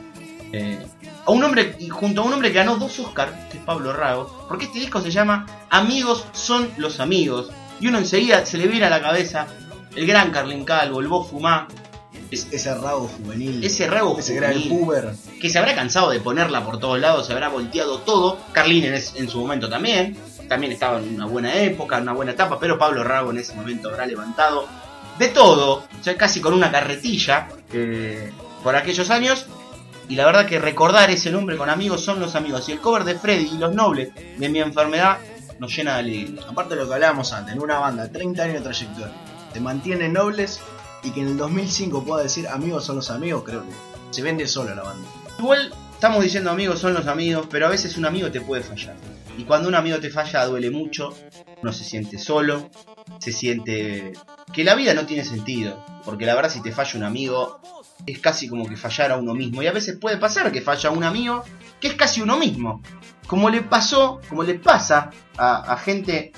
[0.52, 0.78] Eh,
[1.26, 4.46] a un hombre, junto a un hombre que ganó dos Oscars, que es Pablo Rago,
[4.48, 7.50] porque este disco se llama Amigos son los amigos.
[7.80, 9.46] Y uno enseguida se le viene a la cabeza
[9.96, 11.66] el gran Carlín Calvo, el Bo Fumá,
[12.30, 13.64] Es- ese rabo juvenil.
[13.64, 15.12] ese rago ese gran puber.
[15.40, 18.38] que se habrá cansado de ponerla por todos lados, se habrá volteado todo.
[18.52, 20.16] Carlín en, es- en su momento también,
[20.48, 23.54] también estaba en una buena época, en una buena etapa, pero Pablo Rago en ese
[23.54, 24.66] momento habrá levantado
[25.18, 27.48] de todo, ya casi con una carretilla
[28.62, 29.46] por aquellos años.
[30.08, 32.68] Y la verdad que recordar ese nombre con amigos son los amigos.
[32.68, 35.18] Y el cover de Freddy y los nobles de mi enfermedad
[35.58, 36.42] nos llena de alegría.
[36.48, 39.12] Aparte de lo que hablábamos antes, en una banda, 30 años de trayectoria,
[39.52, 40.60] se mantienen nobles
[41.02, 43.72] y que en el 2005 pueda decir amigos son los amigos, creo que
[44.10, 45.08] se vende sola la banda.
[45.38, 48.96] Igual estamos diciendo amigos son los amigos, pero a veces un amigo te puede fallar.
[49.36, 51.14] Y cuando un amigo te falla duele mucho,
[51.62, 52.70] uno se siente solo,
[53.18, 54.12] se siente
[54.54, 55.84] que la vida no tiene sentido.
[56.04, 57.60] Porque la verdad si te falla un amigo
[58.06, 59.62] es casi como que fallar a uno mismo.
[59.62, 61.42] Y a veces puede pasar que falla un amigo
[61.80, 62.82] que es casi uno mismo.
[63.26, 66.32] Como le pasó, como le pasa a, a gente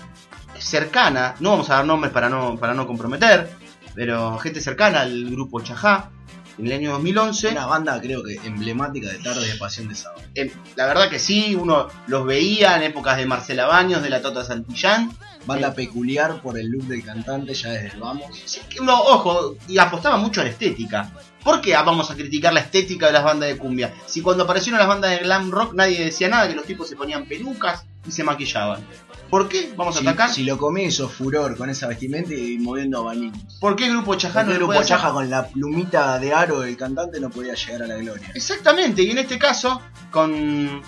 [0.59, 3.51] cercana, no vamos a dar nombres para no, para no comprometer,
[3.95, 6.11] pero gente cercana al grupo Chajá,
[6.59, 7.49] en el año 2011.
[7.49, 10.23] Una banda creo que emblemática de tarde de pasión de sábado.
[10.35, 14.23] Eh, la verdad que sí, uno los veía en épocas de Marcela Baños, de la
[14.23, 15.11] Tota Santillán.
[15.47, 18.27] Banda Eh, peculiar por el look del cantante ya desde el vamos.
[18.45, 21.13] sí que uno, ojo, y apostaba mucho a la estética.
[21.43, 23.95] ¿Por qué vamos a criticar la estética de las bandas de cumbia?
[24.07, 26.97] Si cuando aparecieron las bandas de glam rock nadie decía nada, que los tipos se
[26.97, 28.85] ponían pelucas y se maquillaban.
[29.31, 30.31] ¿Por qué vamos a Si, atacar?
[30.31, 33.57] si lo comí hizo furor con esa vestimenta y moviendo abanicos.
[33.61, 34.97] ¿Por qué el grupo Chajá no el grupo puede hacer?
[34.97, 38.31] Chaja con la plumita de aro del cantante no podía llegar a la gloria.
[38.35, 40.83] Exactamente, y en este caso, con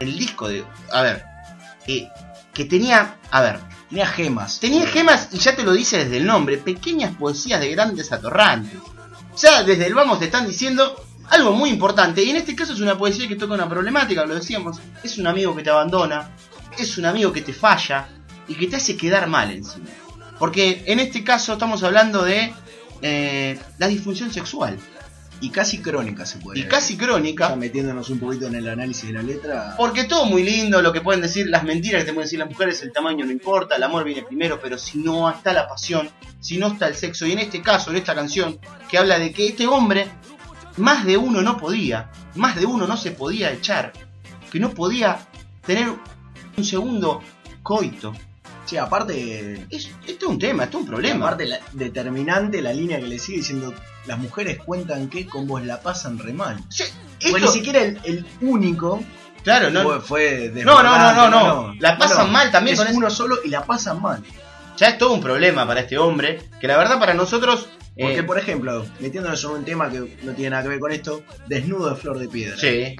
[0.00, 0.64] el disco de.
[0.92, 1.24] A ver,
[1.86, 2.08] eh,
[2.52, 3.18] que tenía.
[3.30, 3.60] A ver,
[3.94, 4.58] Tenía gemas.
[4.58, 8.80] Tenía gemas, y ya te lo dice desde el nombre, pequeñas poesías de grandes atorrantes.
[9.32, 10.96] O sea, desde el vamos te están diciendo
[11.28, 14.34] algo muy importante, y en este caso es una poesía que toca una problemática, lo
[14.34, 16.30] decíamos, es un amigo que te abandona,
[16.78, 18.08] es un amigo que te falla,
[18.48, 19.86] y que te hace quedar mal encima.
[20.38, 22.52] Porque en este caso estamos hablando de
[23.02, 24.78] eh, la disfunción sexual,
[25.40, 29.06] Y casi crónica se puede y casi crónica, Ya metiéndonos un poquito en el análisis
[29.08, 29.74] de la letra.
[29.76, 32.48] Porque todo muy lindo, lo que pueden decir, las mentiras que te pueden decir las
[32.48, 36.08] mujeres, el tamaño no importa, el amor viene primero, pero si no está la pasión,
[36.40, 38.58] si no está el sexo, y en este caso, en esta canción,
[38.88, 40.08] que habla de que este hombre,
[40.76, 43.92] más de uno no podía, más de uno no se podía echar,
[44.50, 45.18] que no podía
[45.66, 45.92] tener
[46.56, 47.22] un segundo
[47.62, 48.12] coito.
[48.66, 49.66] Sí, aparte.
[49.70, 51.26] Es, esto es un tema, esto es un problema.
[51.26, 53.74] Aparte, la- determinante la línea que le sigue diciendo:
[54.06, 56.58] las mujeres cuentan que con vos la pasan re mal.
[56.70, 56.84] Sí,
[57.20, 59.02] esto- ni siquiera el, el único
[59.42, 61.74] claro, no, fue, fue No, no, no, no, no.
[61.78, 64.22] La pasan mal también Es con uno solo y la pasan mal.
[64.78, 67.68] ya es todo un problema para este hombre, que la verdad para nosotros...
[67.96, 70.90] Porque, eh, por ejemplo, metiéndonos en un tema que no tiene nada que ver con
[70.90, 72.56] esto, desnudo de flor de piedra.
[72.58, 72.96] sí,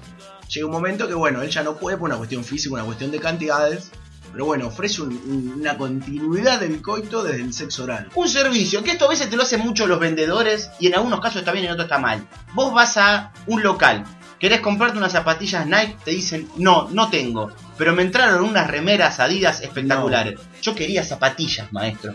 [0.49, 3.11] Llega un momento que, bueno, él ya no puede por una cuestión física, una cuestión
[3.11, 3.91] de cantidades,
[4.31, 8.09] Pero bueno, ofrece un- un- una continuidad del coito desde el sexo oral.
[8.15, 11.21] Un servicio, que esto a veces te lo hacen mucho los vendedores y en algunos
[11.21, 12.27] casos está bien y en otros está mal.
[12.53, 14.03] Vos vas a un local,
[14.37, 17.49] querés comprarte unas zapatillas Nike, te dicen, no, no tengo.
[17.77, 20.37] Pero me entraron unas remeras Adidas espectaculares.
[20.61, 22.13] Yo quería zapatillas, maestro.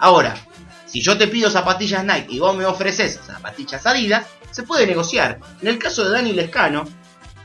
[0.00, 0.34] Ahora,
[0.86, 5.38] si yo te pido zapatillas Nike y vos me ofreces zapatillas Adidas, se puede negociar.
[5.62, 6.84] En el caso de Dani Lescano,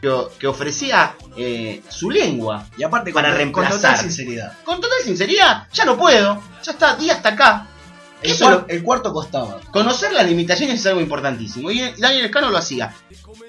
[0.06, 3.76] que, que ofrecía eh, su lengua Y aparte, Para con, con reemplazar.
[3.94, 4.54] total sinceridad.
[4.64, 7.68] con total sinceridad, ya no puedo, ya está, di hasta acá.
[8.22, 9.60] El, Eso el cuarto costaba.
[9.72, 11.70] Conocer las limitaciones es algo importantísimo.
[11.70, 12.94] Y Daniel Escano lo hacía.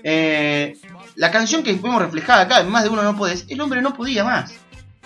[0.02, 0.76] Eh,
[1.14, 3.94] la canción que vemos reflejada acá, en más de uno no podés, el hombre no
[3.94, 4.52] podía más.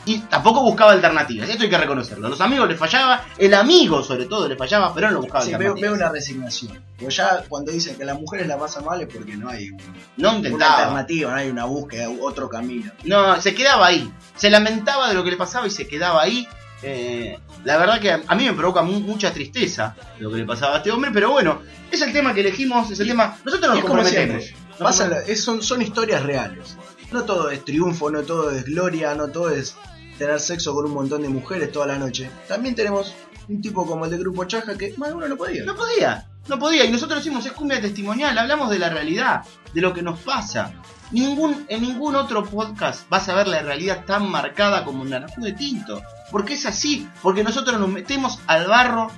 [0.07, 2.29] Y tampoco buscaba alternativas, esto hay que reconocerlo.
[2.29, 5.81] Los amigos le fallaba, el amigo sobre todo le fallaba, pero no buscaba Sí, alternativas.
[5.91, 6.83] veo una resignación.
[6.99, 9.79] Porque ya cuando dicen que las mujeres la pasan mal es porque no hay un-
[10.17, 10.77] No una intentaba.
[10.79, 12.91] alternativa, no hay una búsqueda, otro camino.
[13.05, 14.11] No, se quedaba ahí.
[14.37, 16.49] Se lamentaba de lo que le pasaba y se quedaba ahí.
[16.83, 20.45] Eh, la verdad que a, a mí me provoca mu- mucha tristeza lo que le
[20.47, 21.61] pasaba a este hombre, pero bueno,
[21.91, 23.37] es el tema que elegimos, es el tema.
[23.45, 24.45] Nosotros nos es como comprometemos.
[24.45, 25.29] siempre, Nos pasa comprometemos.
[25.29, 26.77] la- es- son, son historias reales.
[27.13, 29.75] No todo es triunfo, no todo es gloria, no todo es
[30.17, 32.31] tener sexo con un montón de mujeres toda la noche.
[32.47, 33.15] También tenemos
[33.49, 35.65] un tipo como el de Grupo Chaja que más uno no podía.
[35.65, 36.85] No podía, no podía.
[36.85, 39.43] Y nosotros decimos, es cumbia testimonial, hablamos de la realidad,
[39.75, 40.73] de lo que nos pasa.
[41.11, 45.43] Ningún, en ningún otro podcast vas a ver la realidad tan marcada como en Naranjú
[45.43, 46.01] de Tinto.
[46.31, 49.11] Porque es así, porque nosotros nos metemos al barro,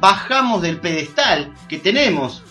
[0.00, 2.42] bajamos del pedestal que tenemos,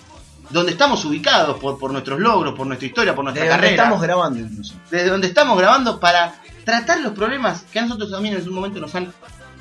[0.49, 3.83] donde estamos ubicados por, por nuestros logros, por nuestra historia, por nuestra Desde donde carrera.
[3.83, 4.73] estamos grabando incluso.
[4.89, 8.79] desde donde estamos grabando para tratar los problemas que a nosotros también en algún momento
[8.79, 9.12] nos han,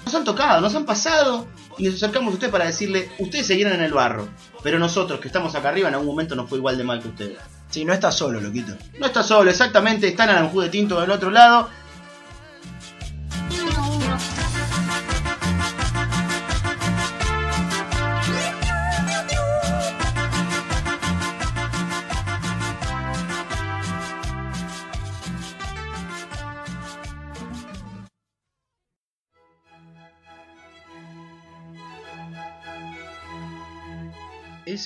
[0.04, 1.46] nos han tocado, nos han pasado
[1.78, 4.28] y nos acercamos a usted para decirle, ustedes seguirán en el barro,
[4.62, 7.08] pero nosotros que estamos acá arriba en algún momento nos fue igual de mal que
[7.08, 7.38] ustedes.
[7.68, 8.72] Sí, no estás solo, loquito.
[8.98, 11.68] No está solo, exactamente, está Naranjú de Tinto del otro lado.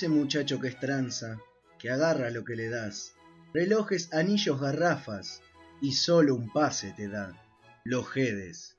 [0.01, 1.37] Ese muchacho que es tranza,
[1.77, 3.13] que agarra lo que le das.
[3.53, 5.43] Relojes, anillos, garrafas,
[5.79, 7.39] y solo un pase te da.
[7.83, 8.75] Los jedes.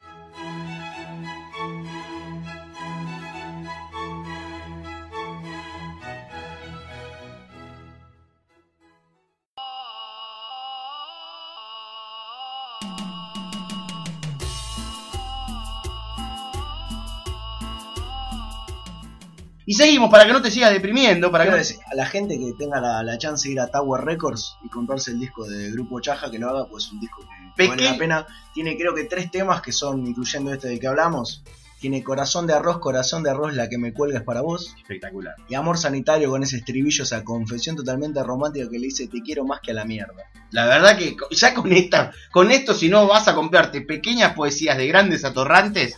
[19.72, 22.04] Y seguimos para que no te sigas deprimiendo, para que Quiero no- decir, a la
[22.04, 25.46] gente que tenga la, la chance de ir a Tower Records y comprarse el disco
[25.48, 27.22] de Grupo Chaja, que lo haga, pues es un disco
[27.56, 28.26] que vale la pena.
[28.52, 31.42] Tiene creo que tres temas que son, incluyendo este del que hablamos.
[31.80, 34.74] Tiene Corazón de Arroz, Corazón de Arroz, la que me cuelgas para vos.
[34.76, 35.37] Espectacular.
[35.48, 39.46] Y Amor Sanitario con ese estribillo, esa confesión totalmente romántica que le dice te quiero
[39.46, 40.22] más que a la mierda.
[40.50, 44.76] La verdad que ya con esta, con esto si no vas a comprarte pequeñas poesías
[44.76, 45.96] de grandes atorrantes,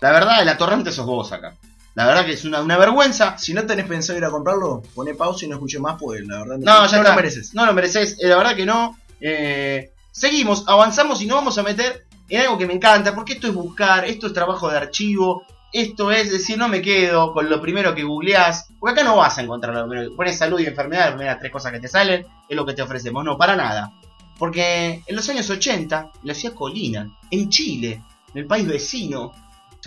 [0.00, 1.56] la verdad el atorrante sos vos acá.
[1.98, 3.36] La verdad que es una, una vergüenza.
[3.38, 6.38] Si no tenés pensado ir a comprarlo, poné pausa y no escuché más, pues la
[6.38, 7.02] verdad No, ya no está.
[7.10, 7.54] lo mereces.
[7.54, 8.96] No lo mereces, eh, la verdad que no.
[9.20, 13.48] Eh, seguimos, avanzamos y nos vamos a meter en algo que me encanta, porque esto
[13.48, 17.60] es buscar, esto es trabajo de archivo, esto es decir, no me quedo con lo
[17.60, 20.14] primero que googleás, porque acá no vas a encontrar lo primero.
[20.14, 22.82] Pones salud y enfermedad, las primeras tres cosas que te salen, es lo que te
[22.82, 23.92] ofrecemos, no, para nada.
[24.38, 29.32] Porque en los años 80, en la ciudad Colina, en Chile, en el país vecino,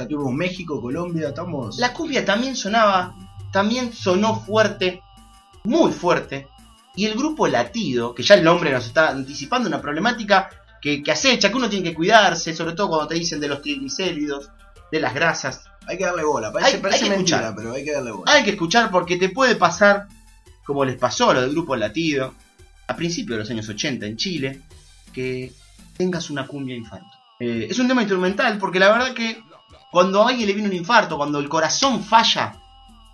[0.03, 1.77] Ya tuvimos México, Colombia, estamos.
[1.77, 3.15] la cumbia también sonaba,
[3.51, 5.01] también sonó fuerte,
[5.63, 6.47] muy fuerte.
[6.95, 10.49] Y el grupo Latido, que ya el nombre nos está anticipando una problemática
[10.81, 13.61] que, que acecha, que uno tiene que cuidarse, sobre todo cuando te dicen de los
[13.61, 14.49] triglicéridos,
[14.91, 15.63] de las grasas.
[15.87, 16.51] Hay que darle bola.
[16.51, 17.55] Parece, Hay- parece hay mentira, escuchar.
[17.55, 18.31] pero hay que darle bola.
[18.31, 20.07] Hay que escuchar porque te puede pasar,
[20.65, 22.33] como les pasó a lo del grupo Latido,
[22.87, 24.61] a principios de los años 80 en Chile,
[25.13, 25.53] que
[25.97, 27.07] tengas una cumbia infarto.
[27.39, 29.41] Eh, es un tema instrumental porque la verdad que
[29.91, 32.55] cuando a alguien le viene un infarto, cuando el corazón falla,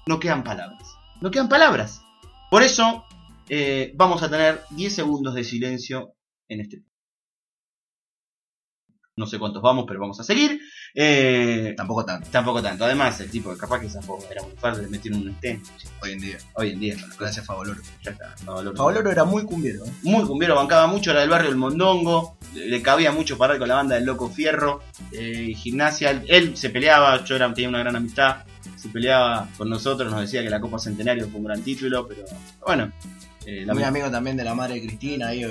[0.05, 0.95] no quedan palabras.
[1.21, 2.03] No quedan palabras.
[2.51, 3.05] Por eso
[3.49, 6.13] eh, vamos a tener 10 segundos de silencio
[6.47, 6.83] en este.
[9.15, 10.61] No sé cuántos vamos, pero vamos a seguir.
[10.93, 12.85] Eh, Tampoco tanto, tampoco tanto.
[12.85, 15.61] Además, el tipo, capaz que zafó, era muy fácil, le metieron un stem.
[16.01, 16.37] hoy en día.
[16.53, 17.81] Hoy en día, Gracias, Favoloro.
[18.03, 18.35] ya está.
[18.37, 18.75] Favaloro.
[18.75, 19.85] Favoloro era muy cumbiero.
[19.85, 19.91] ¿eh?
[20.03, 23.75] Muy cumbiero, bancaba mucho, era del barrio del Mondongo, le, cabía mucho parar con la
[23.75, 27.95] banda del Loco Fierro, eh, gimnasia, él, él se peleaba, yo era, tenía una gran
[27.95, 28.37] amistad,
[28.75, 32.23] se peleaba con nosotros, nos decía que la Copa Centenario fue un gran título, pero
[32.65, 32.91] bueno,
[33.45, 35.45] eh, la Muy amigo también de la madre de Cristina, ahí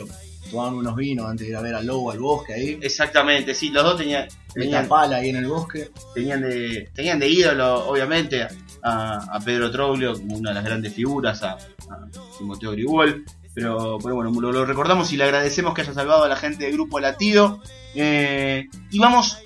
[0.46, 2.78] tomaban unos vinos antes de ir a ver al lobo al bosque ahí.
[2.80, 5.90] Exactamente, sí, los dos tenían, Tenían pala ahí en el bosque.
[6.14, 8.46] tenían, de, tenían de ídolo, obviamente,
[8.82, 11.58] a, a Pedro Troglio como una de las grandes figuras, a, a
[12.38, 13.24] Timoteo Grigol.
[13.54, 16.64] Pero, pero bueno, lo, lo recordamos y le agradecemos que haya salvado a la gente
[16.64, 17.60] del grupo Latido.
[17.94, 19.38] Eh, y vamos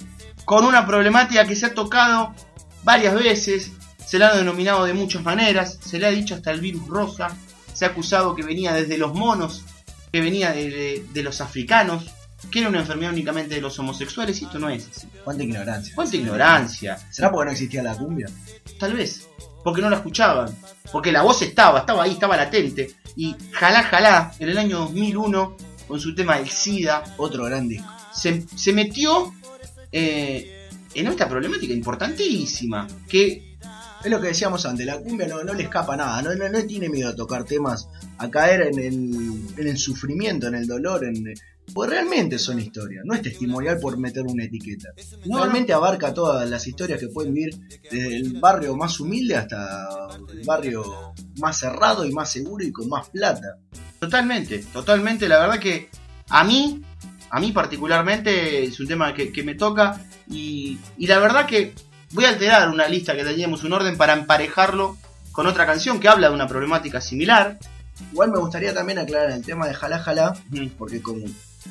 [0.45, 2.35] con una problemática que se ha tocado
[2.83, 3.73] varias veces,
[4.05, 7.29] se la ha denominado de muchas maneras, se le ha dicho hasta el virus rosa,
[7.73, 9.65] se ha acusado que venía desde los monos,
[10.13, 12.05] que venía de, de- de los africanos,
[12.51, 15.07] que era una enfermedad únicamente de los homosexuales, y esto no es así.
[15.25, 15.95] Cuánta ignorancia.
[15.95, 18.29] Cuánta ignorancia, ¿Será porque no existía la cumbia?
[18.79, 19.29] tal vez,
[19.63, 20.55] porque no la escuchaban,
[20.91, 25.57] porque la voz estaba, estaba ahí, estaba latente, y Jalá Jalá, en el año 2001,
[25.87, 27.87] con su tema El SIDA, Otro gran disco.
[28.15, 29.35] se, se metió
[29.93, 33.50] eh, en esta problemática importantísima, que
[34.03, 36.65] Es lo que decíamos antes, la cumbia no, no le escapa nada, no, no, no
[36.65, 41.05] tiene miedo a tocar temas, a caer en el, en el sufrimiento, en el dolor,
[41.05, 41.35] en,
[41.75, 44.89] pues realmente son historias, no es testimonial por meter una etiqueta.
[45.25, 47.55] Realmente abarca todas las historias que pueden vivir
[47.91, 52.89] desde el barrio más humilde hasta el barrio más cerrado y más seguro y con
[52.89, 53.59] más plata.
[53.99, 55.29] Totalmente, totalmente.
[55.29, 55.91] La verdad que
[56.29, 56.83] a mí,
[57.31, 61.75] a mí particularmente es un tema que, que me toca y, y la verdad que
[62.13, 64.97] voy a alterar una lista que teníamos, un orden para emparejarlo
[65.33, 67.59] con otra canción que habla de una problemática similar.
[68.13, 70.35] Igual me gustaría también aclarar el tema de Jalá Jalá,
[70.79, 71.25] porque como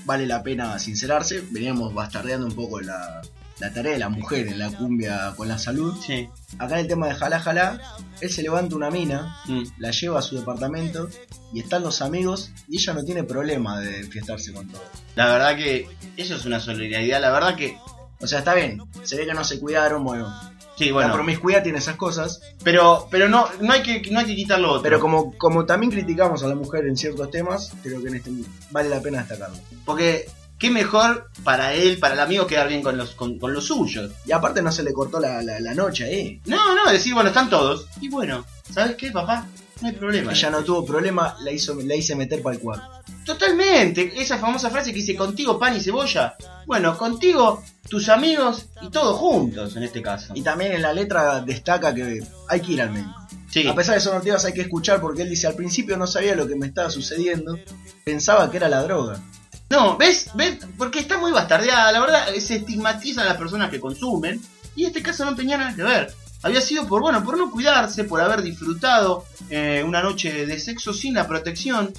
[0.05, 3.21] vale la pena sincerarse, veníamos bastardeando un poco la,
[3.59, 5.97] la tarea de la mujer en la cumbia con la salud.
[6.05, 6.29] Sí.
[6.59, 7.81] Acá el tema de Jalá Jalá,
[8.21, 9.63] él se levanta una mina, Mm.
[9.79, 11.09] la lleva a su departamento
[11.51, 14.85] y están los amigos y ella no tiene problema de fiestarse con todos.
[15.15, 17.75] La verdad que eso es una solidaridad, la verdad que
[18.21, 20.33] O sea, está bien, se ve que no se cuidaron, bueno,
[20.77, 24.25] sí, la bueno, promiscuidad tiene esas cosas, pero pero no no hay que no hay
[24.25, 24.83] que quitarlo otro.
[24.83, 28.31] pero como, como también criticamos a la mujer en ciertos temas, creo que en este
[28.71, 29.57] vale la pena destacarlo.
[29.85, 30.27] porque
[30.59, 34.11] qué mejor para él, para el amigo quedar bien con los con, con los suyos.
[34.25, 36.41] Y aparte no se le cortó la, la, la noche ahí.
[36.45, 37.87] No, no, decir, bueno, están todos.
[38.01, 39.47] Y bueno, ¿sabes qué, papá?
[39.81, 40.33] No hay problema.
[40.33, 42.85] Ella no tuvo problema, la, hizo, la hice meter para el cuarto.
[43.29, 46.35] Totalmente, esa famosa frase que dice contigo pan y cebolla.
[46.65, 50.33] Bueno, contigo, tus amigos y todos juntos en este caso.
[50.33, 53.13] Y también en la letra destaca que hay que ir al médico.
[53.51, 56.07] Sí, A pesar de eso, Ortigas hay que escuchar porque él dice al principio no
[56.07, 57.55] sabía lo que me estaba sucediendo,
[58.03, 59.21] pensaba que era la droga.
[59.69, 60.31] no, ¿ves?
[60.33, 60.57] ¿ves?
[60.75, 64.41] Porque está muy bastardeada, la verdad, se estigmatiza a las personas que consumen.
[64.75, 66.11] Y este caso no tenía nada que ver.
[66.41, 70.93] Había sido por, bueno, por no cuidarse, por haber disfrutado eh, una noche de sexo
[70.93, 71.93] sin la protección.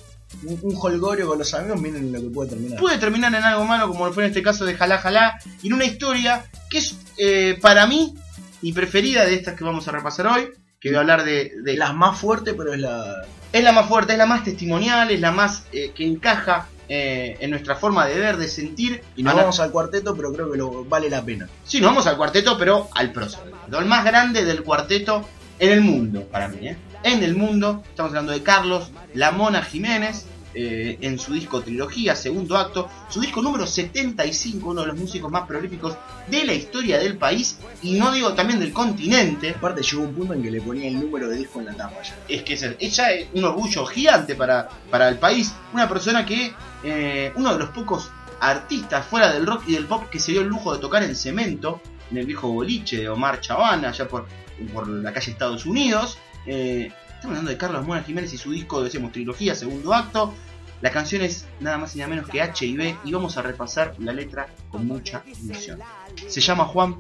[0.45, 2.79] Un, un holgorio con los amigos, miren lo que puede terminar.
[2.81, 5.75] puede terminar en algo malo, como fue en este caso de Jalá Jalá, y en
[5.75, 8.15] una historia que es eh, para mí
[8.63, 10.49] mi preferida de estas que vamos a repasar hoy,
[10.81, 11.53] que voy a hablar de...
[11.63, 13.23] de- La más fuerte, pero es la.
[13.53, 17.37] es la más fuerte, es la más testimonial, es la más eh, que encaja eh,
[17.41, 19.03] en nuestra forma de ver, de sentir.
[19.17, 21.49] Y nos Ana- vamos al cuarteto, pero creo que lo vale la pena.
[21.65, 23.43] Sí, nos vamos al cuarteto, pero al próximo.
[23.79, 25.27] El más grande del cuarteto
[25.59, 26.69] en el mundo, para mí.
[26.69, 26.77] ¿eh?
[27.03, 32.17] En el mundo, estamos hablando de Carlos La Mona Jiménez, eh, en su disco Trilogía,
[32.17, 36.99] segundo acto, su disco número 75, uno de los músicos más prolíficos de la historia
[36.99, 39.51] del país, y no digo también del continente.
[39.51, 42.03] Aparte, llegó un punto en que le ponía el número de disco en la tapa
[42.03, 42.17] ya.
[42.29, 46.53] Es que es- ella es un orgullo gigante para, para el país, una persona que,
[46.83, 48.11] eh, uno de los pocos
[48.41, 51.15] artistas fuera del rock y del pop que se dio el lujo de tocar en
[51.15, 54.27] cemento, en el viejo boliche de Omar Chaván, allá por,
[54.75, 56.19] por la calle Estados Unidos.
[56.47, 60.35] Eh, estamos hablando de Carlos Mona Jiménez y su disco, decíamos, trilogía, segundo acto.
[60.81, 63.43] La canción es nada más y nada menos que H y B y vamos a
[63.43, 65.79] repasar la letra con mucha emoción.
[66.27, 66.97] Se llama Juan,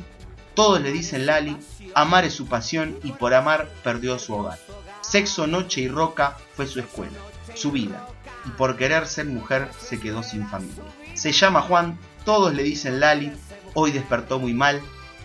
[0.54, 1.56] todos le dicen Lali,
[1.94, 4.58] amar es su pasión y por amar perdió su hogar.
[5.00, 7.16] Sexo, noche y roca fue su escuela,
[7.54, 8.06] su vida,
[8.44, 10.84] y por querer ser mujer se quedó sin familia.
[11.14, 13.32] Se llama Juan, todos le dicen Lali,
[13.72, 14.82] hoy despertó muy mal,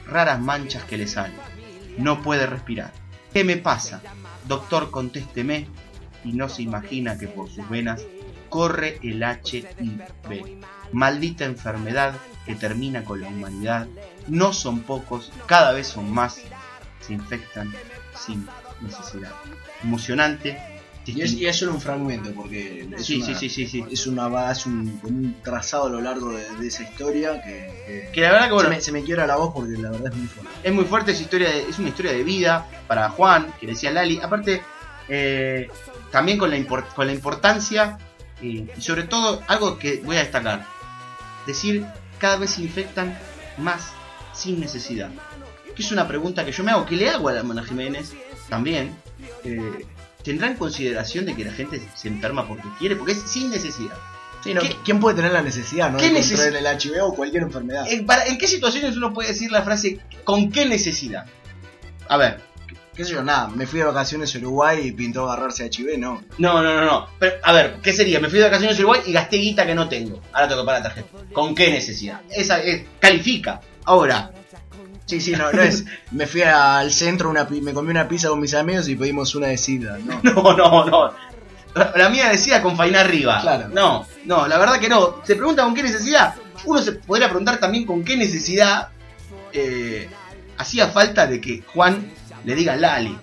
[0.08, 1.38] raras manchas que le salen.
[1.98, 2.94] No puede respirar.
[3.36, 4.02] ¿Qué me pasa?
[4.48, 5.68] Doctor, contésteme.
[6.24, 8.02] Y no se imagina que por sus venas
[8.48, 10.64] corre el HIV.
[10.94, 12.16] Maldita enfermedad
[12.46, 13.88] que termina con la humanidad.
[14.30, 16.44] No son pocos, cada vez son más.
[17.02, 17.74] Se infectan
[18.18, 18.48] sin
[18.80, 19.34] necesidad.
[19.84, 20.58] Emocionante.
[21.08, 23.84] Y es, y es solo un fragmento, porque es, Sí, una, sí, sí, sí, sí.
[23.92, 27.52] es una es un, un trazado a lo largo de, de esa historia que,
[27.86, 29.92] que- Que la verdad que bueno, se, me, se me quiebra la voz porque la
[29.92, 30.52] verdad es muy fuerte.
[30.64, 33.74] es muy fuerte, es, historia de- es una historia de vida para Juan, que le
[33.74, 34.20] decía Lali.
[34.20, 34.64] Aparte,
[35.08, 35.70] eh,
[36.12, 37.98] también con la, import- con la importancia
[38.42, 40.66] eh, y sobre todo algo que voy a destacar.
[41.46, 41.86] Decir,
[42.18, 43.18] cada vez se infectan
[43.58, 43.92] más
[44.34, 45.10] sin necesidad.
[45.76, 48.14] Que es una pregunta que yo me hago, que le hago a la Mona Jiménez
[48.50, 48.96] también.
[49.44, 49.86] eh,
[50.26, 52.96] ¿Tendrá en consideración de que la gente se enferma porque quiere?
[52.98, 53.96] Porque es sin necesidad.
[54.44, 55.98] Sí, no, ¿Qué- ¿Quién puede tener la necesidad, no?
[56.00, 57.86] ¿Qué de contraer el HIV o cualquier enfermedad.
[57.88, 61.26] ¿En, para- en qué situaciones uno puede decir la frase con qué necesidad?
[62.10, 62.42] A ver,
[62.96, 63.24] ¿Qué sé yo?
[63.24, 66.24] Nada, me fui de vacaciones a Uruguay y pintó agarrarse HIV, no.
[66.38, 67.08] no, no, no, no.
[67.20, 68.22] Pero, a ver, ¿qué sería?
[68.22, 70.22] Me fui de vacaciones a Uruguay y gasté guita que no tengo.
[70.32, 71.10] Ahora tengo que pagar la tarjeta.
[71.34, 72.22] ¿Con qué necesidad?
[72.30, 73.60] Esa es, califica.
[73.84, 74.32] Ahora,
[75.06, 75.86] Sí, sí, no, no es.
[76.12, 79.48] Me fui al centro, una, me comí una pizza con mis amigos y pedimos una
[79.48, 80.20] de sidra, no.
[80.24, 81.14] no, no, no.
[81.76, 83.40] La, la mía decía con faina arriba.
[83.42, 83.68] Claro.
[83.70, 85.18] No, no, la verdad que no.
[85.24, 86.34] Se pregunta con qué necesidad.
[86.66, 88.88] Uno se podría preguntar también con qué necesidad
[89.54, 90.10] eh,
[90.58, 92.12] hacía falta de que Juan
[92.44, 93.16] le diga Lali.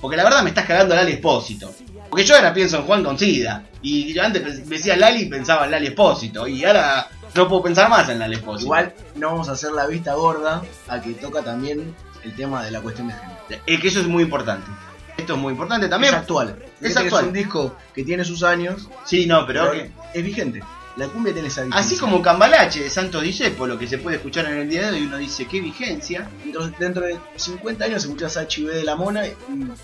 [0.00, 1.74] Porque la verdad me estás cagando Lali Espósito.
[2.08, 3.64] Porque yo ahora pienso en Juan con SIDA.
[3.82, 6.46] Y yo antes pens- decía Lali y pensaba en Lali Espósito.
[6.46, 8.64] Y ahora no puedo pensar más en Lali Espósito.
[8.66, 12.70] Igual no vamos a hacer la vista gorda a que toca también el tema de
[12.70, 13.36] la cuestión de género.
[13.66, 14.66] Es que eso es muy importante.
[15.16, 16.12] Esto es muy importante también.
[16.14, 16.56] Es actual.
[16.80, 17.26] Es actual.
[17.28, 19.72] un disco que tiene sus años, Sí, no, pero...
[19.72, 20.62] es vigente.
[20.96, 21.78] La cumbia tiene esa vigencia.
[21.86, 24.96] Así como Cambalache de Santos Discépolo, lo que se puede escuchar en el día de
[24.96, 26.26] hoy, uno dice, ¿qué vigencia?
[26.42, 29.34] Dentro, dentro de 50 años escuchas HIV de la mona y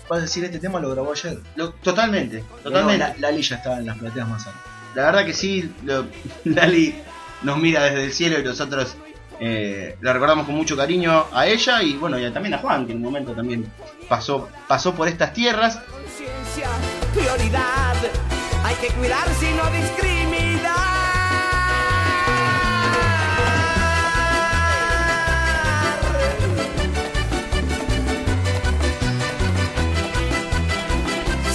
[0.09, 1.39] vas a decir este tema lo grabó ayer.
[1.55, 2.97] Lo- totalmente, No, totalmente.
[2.97, 4.61] la, Lali ya estaba en las plateas más altas.
[4.95, 6.07] La verdad que sí, lo-
[6.45, 6.95] Lali
[7.43, 8.95] nos mira desde el cielo y nosotros
[9.39, 12.93] eh, la recordamos con mucho cariño a ella y bueno, y también a Juan, que
[12.93, 13.71] en un momento también
[14.07, 15.79] pasó, pasó por estas tierras.
[17.13, 17.95] Prioridad.
[18.63, 19.63] Hay que cuidarse y no.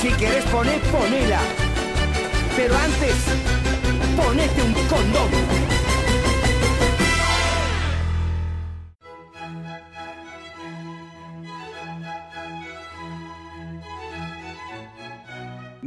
[0.00, 1.40] Si quieres poner, ponela.
[2.56, 3.16] Pero antes,
[4.16, 5.57] ponete un condón.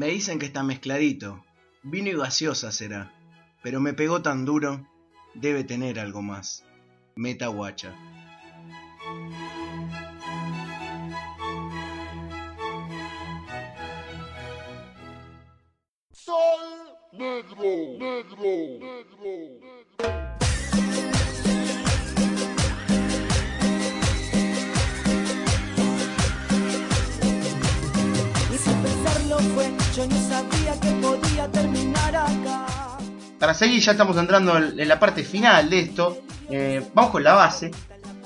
[0.02, 1.46] Me dicen que está mezcladito.
[1.84, 3.14] Vino y gaseosa será.
[3.62, 4.90] Pero me pegó tan duro.
[5.36, 6.66] Debe tener algo más.
[7.16, 7.94] Meta guacha.
[28.52, 32.98] Y sin pensarlo fue, yo no sabía que podía terminar acá.
[33.40, 36.22] Para seguir, ya estamos entrando en la parte final de esto.
[36.50, 37.72] Eh, vamos con la base,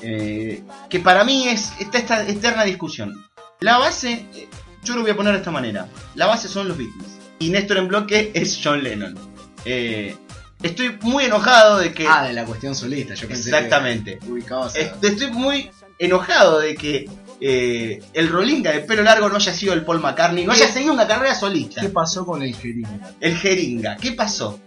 [0.02, 3.14] eh, que para mí es está esta eterna discusión.
[3.62, 4.48] La base, eh,
[4.84, 5.88] yo lo voy a poner de esta manera.
[6.16, 7.18] La base son los Beatles.
[7.40, 9.18] Y Néstor en bloque es John Lennon.
[9.64, 10.16] Eh,
[10.62, 12.06] estoy muy enojado de que...
[12.08, 13.16] Ah, de la cuestión solista.
[13.16, 14.20] Yo pensé Exactamente.
[14.20, 17.10] que Este, Estoy muy enojado de que
[17.42, 20.94] eh, el Rolinga de pelo largo no haya sido el Paul McCartney, no haya seguido
[20.94, 21.82] una carrera solista.
[21.82, 23.12] ¿Qué pasó con el jeringa?
[23.20, 24.60] El Jeringa, ¿qué pasó?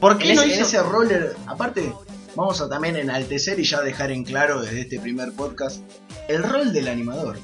[0.00, 1.92] ¿Por qué En no ese, hizo- ese roller, aparte,
[2.34, 5.80] vamos a también enaltecer y ya dejar en claro desde este primer podcast
[6.28, 7.38] el rol del animador.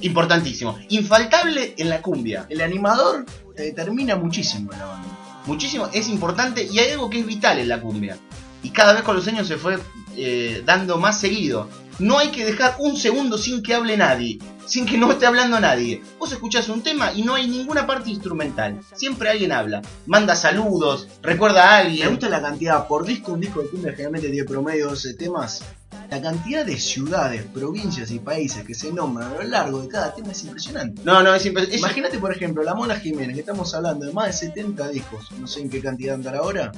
[0.00, 0.78] Importantísimo.
[0.90, 2.46] Infaltable en la cumbia.
[2.48, 3.26] El animador
[3.56, 5.08] te determina muchísimo en la banda.
[5.46, 8.16] Muchísimo, es importante y hay algo que es vital en la cumbia.
[8.62, 9.78] Y cada vez con los años se fue
[10.16, 11.68] eh, dando más seguido.
[11.98, 15.58] No hay que dejar un segundo sin que hable nadie, sin que no esté hablando
[15.58, 16.00] nadie.
[16.18, 18.80] Vos escuchás un tema y no hay ninguna parte instrumental.
[18.94, 22.10] Siempre alguien habla, manda saludos, recuerda a Me alguien.
[22.10, 25.64] gusta la cantidad, por disco, un disco de cumbia generalmente tiene promedio de 12 temas.
[26.10, 30.14] La cantidad de ciudades, provincias y países que se nombran a lo largo de cada
[30.14, 31.02] tema es impresionante.
[31.04, 34.26] No, no, es, es- Imagínate, por ejemplo, la Mona Jiménez, que estamos hablando de más
[34.26, 36.72] de 70 discos, no sé en qué cantidad andará ahora.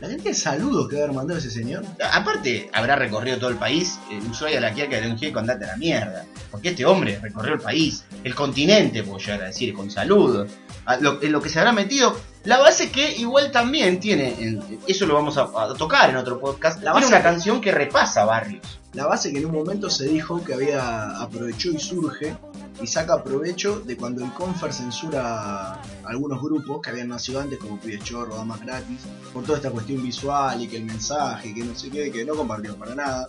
[0.00, 1.84] La cantidad de saludos que debe haber mandado ese señor.
[2.12, 3.98] Aparte, habrá recorrido todo el país.
[4.30, 6.24] Ushuaia, la quiaca de Longier, condate a la mierda.
[6.50, 10.50] Porque este hombre recorrió el país, el continente, puedo llegar a decir, con saludos.
[10.86, 12.18] A lo- en lo que se habrá metido.
[12.44, 16.40] La base que igual también tiene, en- eso lo vamos a, a tocar en otro
[16.40, 18.78] podcast, La tiene base una que- canción que repasa barrios.
[18.94, 22.34] La base que en un momento se dijo que había aprovechó y surge
[22.82, 27.58] y saca provecho de cuando el Confer censura a algunos grupos que habían nacido antes
[27.58, 28.98] como Pibes Chorro, Damas Gratis,
[29.32, 32.34] por toda esta cuestión visual y que el mensaje, que no sé qué, que no
[32.34, 33.28] compartió para nada.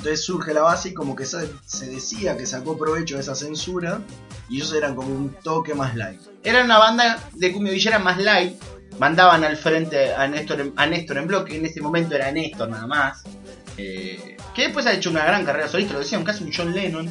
[0.00, 1.46] Entonces surge la base y como que se,
[1.90, 4.00] decía que sacó provecho de esa censura
[4.48, 6.18] y ellos eran como un toque más light.
[6.42, 8.56] Era una banda de cumbia villera más light.
[8.98, 13.24] Mandaban al frente a Néstor, a en bloque, en ese momento era Néstor nada más.
[13.76, 17.06] Eh, que después ha hecho una gran carrera solista, lo decían, casi un John Lennon.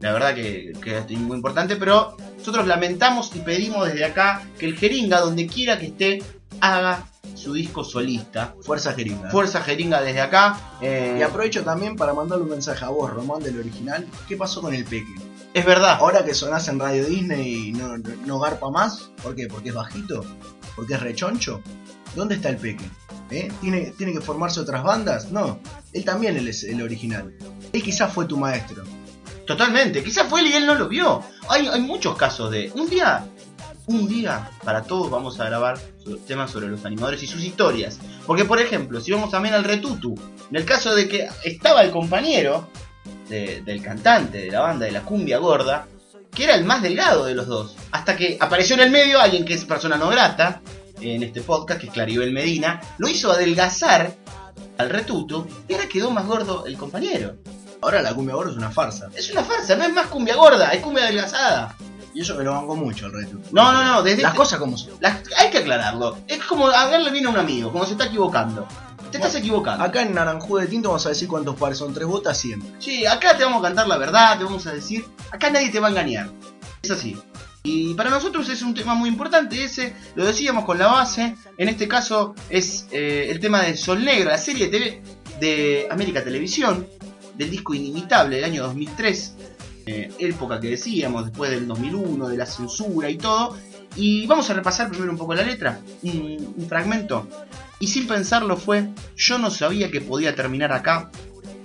[0.00, 4.66] La verdad que, que es muy importante, pero nosotros lamentamos y pedimos desde acá que
[4.66, 6.22] el Jeringa, donde quiera que esté,
[6.60, 8.54] haga su disco solista.
[8.62, 9.30] Fuerza Jeringa.
[9.30, 10.58] Fuerza Jeringa desde acá.
[10.80, 14.06] eh, Y aprovecho también para mandarle un mensaje a vos, Román, del original.
[14.28, 15.14] ¿Qué pasó con el Peque?
[15.52, 15.98] es verdad.
[16.00, 17.96] Ahora que sonás en Radio Disney y no,
[18.26, 19.46] no garpa más, ¿por qué?
[19.46, 20.24] ¿Porque es bajito?
[20.74, 21.60] ¿Porque es rechoncho?
[22.16, 22.84] ¿Dónde está el peque?
[23.30, 23.52] ¿Eh?
[23.60, 25.30] ¿Tiene, ¿Tiene que formarse otras bandas?
[25.30, 25.60] No,
[25.92, 27.32] él también él es el original.
[27.72, 28.82] Él quizás fue tu maestro.
[29.46, 31.22] Totalmente, quizás fue él y él no lo vio.
[31.48, 32.72] Hay, hay muchos casos de.
[32.74, 33.24] Un día,
[33.86, 35.78] un día, para todos vamos a grabar
[36.26, 37.98] temas sobre los animadores y sus historias.
[38.26, 40.14] Porque, por ejemplo, si vamos también al retutu,
[40.50, 42.68] en el caso de que estaba el compañero
[43.28, 45.86] de- del cantante de la banda de la cumbia gorda,
[46.30, 47.76] que era el más delgado de los dos.
[47.92, 50.60] Hasta que apareció en el medio alguien que es persona no grata
[51.00, 54.14] en este podcast, que es Claribel Medina, lo hizo adelgazar
[54.78, 57.36] al retutu y ahora quedó más gordo el compañero.
[57.82, 59.08] Ahora la cumbia gorda es una farsa.
[59.14, 61.76] Es una farsa, no es más cumbia gorda, es cumbia adelgazada.
[62.14, 63.38] Y eso me lo banco mucho el reto.
[63.52, 64.92] No, no, no, desde Las cosas como son.
[65.00, 66.16] las- hay que aclararlo.
[66.28, 68.66] Es como hablarle bien a un amigo, como se está equivocando.
[69.10, 69.84] Te estás equivocando.
[69.84, 72.68] Acá en Naranjú de Tinto vamos a decir cuántos pares son tres botas siempre.
[72.78, 75.04] Sí, acá te vamos a cantar la verdad, te vamos a decir.
[75.32, 76.30] Acá nadie te va a engañar.
[76.82, 77.16] Es así.
[77.64, 81.34] Y para nosotros es un tema muy importante ese, lo decíamos con la base.
[81.58, 85.02] En este caso es eh, el tema de Sol Negro, la serie de TV
[85.40, 86.86] de América Televisión,
[87.36, 89.34] del disco Inimitable del año 2003.
[89.86, 93.56] Eh, época que decíamos, después del 2001, de la censura y todo.
[93.96, 97.28] Y vamos a repasar primero un poco la letra, un, un fragmento.
[97.78, 101.10] Y sin pensarlo fue, yo no sabía que podía terminar acá.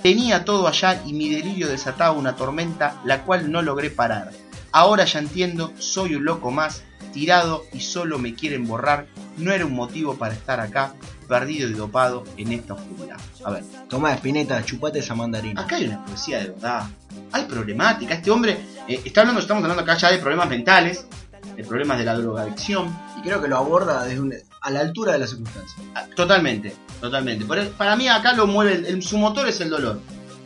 [0.01, 4.31] Tenía todo allá y mi delirio desataba una tormenta la cual no logré parar.
[4.71, 9.07] Ahora ya entiendo, soy un loco más, tirado y solo me quieren borrar.
[9.37, 10.93] No era un motivo para estar acá,
[11.29, 13.17] perdido y dopado en esta oscuridad.
[13.45, 15.61] A ver, Tomá, Espineta, chupate esa mandarina.
[15.61, 16.83] acá hay una poesía de verdad.
[17.31, 18.15] Hay problemática.
[18.15, 18.57] Este hombre
[18.87, 21.05] eh, está hablando, estamos hablando acá ya de problemas mentales,
[21.55, 22.93] de problemas de la drogadicción.
[23.17, 25.79] Y creo que lo aborda desde un- a la altura de las circunstancias.
[25.95, 27.45] Ah, Totalmente, totalmente.
[27.45, 29.99] Por el- para mí acá lo mueve, el- el- su motor es el dolor.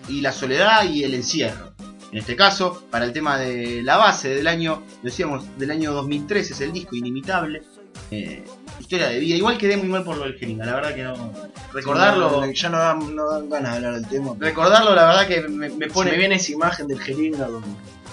[0.07, 1.73] Y la soledad y el encierro.
[2.11, 6.51] En este caso, para el tema de la base del año, decíamos, del año 2003
[6.51, 7.63] es el disco Inimitable.
[8.11, 8.43] Eh,
[8.79, 9.35] historia de vida.
[9.35, 11.33] Igual quedé muy mal por lo del Jeringa, la verdad que no.
[11.71, 14.33] Recordarlo, Ya no dan, no dan ganas de hablar del tema.
[14.33, 16.11] pero recordarlo la verdad que me, pone...
[16.11, 17.67] me viene esa imagen del jeringa donde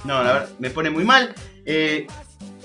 [0.05, 1.35] No, la verdad, me pone muy mal.
[1.65, 2.07] Eh,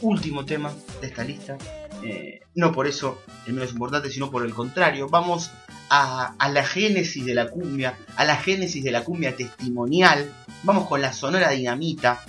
[0.01, 0.71] último tema
[1.01, 1.57] de esta lista.
[2.03, 5.09] Eh, no por eso el menos importante, sino por el contrario.
[5.09, 5.51] Vamos
[5.89, 10.31] a, a la génesis de la cumbia, a la génesis de la cumbia testimonial.
[10.63, 12.21] Vamos con la Sonora Dinamita,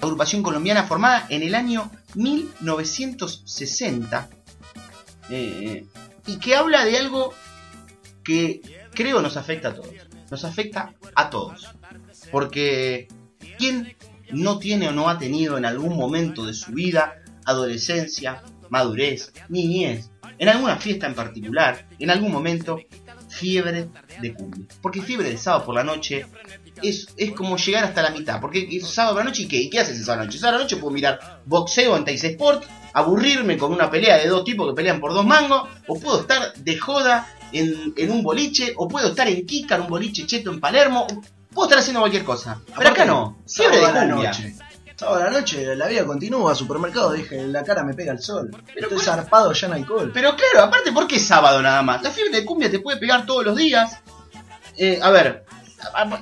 [0.00, 4.28] agrupación colombiana formada en el año 1960.
[5.30, 7.34] Y que habla de algo
[8.24, 8.60] que
[8.94, 9.94] creo nos afecta a todos.
[10.30, 11.68] Nos afecta a todos.
[12.30, 13.08] Porque
[13.58, 13.96] ¿quién
[14.30, 20.10] no tiene o no ha tenido en algún momento de su vida, adolescencia, madurez, niñez,
[20.38, 22.78] en alguna fiesta en particular, en algún momento,
[23.28, 23.88] fiebre
[24.20, 24.66] de cumbia?
[24.82, 26.26] Porque fiebre de sábado por la noche
[26.82, 28.40] es, es como llegar hasta la mitad.
[28.40, 29.56] Porque es sábado por la noche y qué?
[29.56, 30.38] ¿Y qué haces el sábado noche?
[30.38, 34.44] Sábado la noche puedo mirar boxeo en Teis Sport, aburrirme con una pelea de dos
[34.44, 38.74] tipos que pelean por dos mangos, o puedo estar de joda en, en un boliche,
[38.76, 41.06] o puedo estar en Kika en un boliche cheto en Palermo,
[41.52, 42.60] puedo estar haciendo cualquier cosa.
[42.76, 44.54] Pero acá no, fiebre de la noche.
[44.98, 48.50] Sábado a la noche, la vida continúa, supermercado, dije, la cara me pega el sol.
[48.74, 50.10] Pero Estoy zarpado ya en alcohol.
[50.12, 52.02] Pero claro, aparte, ¿por qué sábado nada más?
[52.02, 54.00] La fiebre de cumbia te puede pegar todos los días.
[54.76, 55.44] Eh, a ver,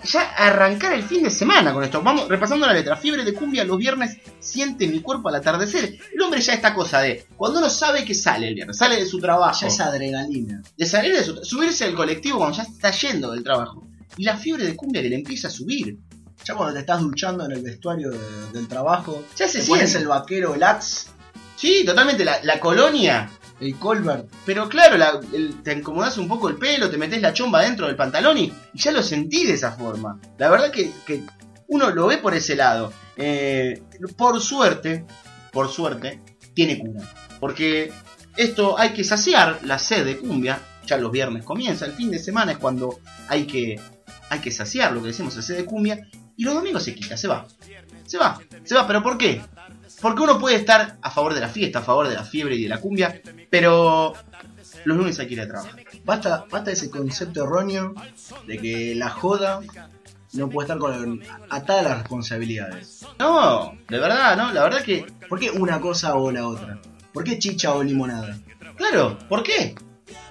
[0.04, 2.02] ya arrancar el fin de semana con esto.
[2.02, 2.96] Vamos repasando la letra.
[2.96, 5.98] Fiebre de cumbia los viernes siente mi cuerpo al atardecer.
[6.14, 9.06] El hombre ya esta cosa de cuando uno sabe que sale el viernes, sale de
[9.06, 10.62] su trabajo, Ya es adrenalina.
[10.76, 13.86] de salir de su, subirse al colectivo cuando ya está yendo del trabajo.
[14.16, 15.96] Y la fiebre de cumbia que le empieza a subir.
[16.44, 18.18] Ya cuando te estás duchando en el vestuario de-
[18.52, 19.98] del trabajo, Ya se siente.
[19.98, 21.08] el vaquero, el axe,
[21.56, 22.22] Sí, totalmente.
[22.22, 23.30] La, la colonia
[23.60, 24.28] el colbert.
[24.44, 25.20] Pero claro, la-
[25.62, 28.78] te incomodás un poco el pelo, te metes la chomba dentro del pantalón y, y
[28.78, 30.20] ya lo sentí de esa forma.
[30.38, 31.22] La verdad que, que
[31.68, 32.92] uno lo ve por ese lado.
[33.16, 33.82] Eh,
[34.16, 35.04] por suerte,
[35.52, 36.20] por suerte,
[36.54, 37.02] tiene cuna.
[37.40, 37.92] Porque
[38.36, 40.60] esto hay que saciar la sed de cumbia.
[40.86, 43.80] Ya los viernes comienza, el fin de semana es cuando hay que,
[44.30, 46.08] hay que saciar lo que decimos, la sed de cumbia.
[46.36, 47.46] Y los domingos se quita, se va.
[48.06, 49.40] Se va, se va, pero ¿por qué?
[50.00, 52.62] Porque uno puede estar a favor de la fiesta, a favor de la fiebre y
[52.62, 53.20] de la cumbia,
[53.50, 54.12] pero
[54.84, 55.84] los lunes hay que ir a trabajar.
[56.04, 57.94] Basta, basta ese concepto erróneo
[58.46, 59.60] de que la joda
[60.32, 63.06] no puede estar con, atada a las responsabilidades.
[63.18, 64.52] No, de verdad, ¿no?
[64.52, 66.78] La verdad que, ¿Por qué una cosa o la otra?
[67.12, 68.38] ¿Por qué chicha o limonada?
[68.76, 69.74] claro, ¿por qué?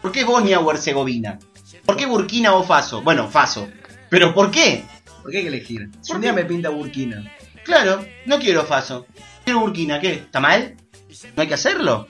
[0.02, 1.40] ¿Por qué Bosnia o Herzegovina?
[1.86, 3.02] ¿Por qué Burkina o Faso?
[3.02, 3.68] Bueno, Faso.
[4.10, 4.84] ¿Pero por qué?
[5.22, 5.90] ¿Por qué hay que elegir?
[6.02, 7.32] Si ¿Por un día me pinta Burkina,
[7.64, 9.08] Claro, no quiero Faso.
[9.54, 10.14] Burkina, ¿qué?
[10.14, 10.76] ¿Está mal?
[11.36, 12.08] ¿No hay que hacerlo?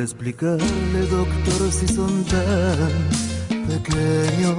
[0.00, 4.56] Para explicarle, doctor, si son tan pequeños?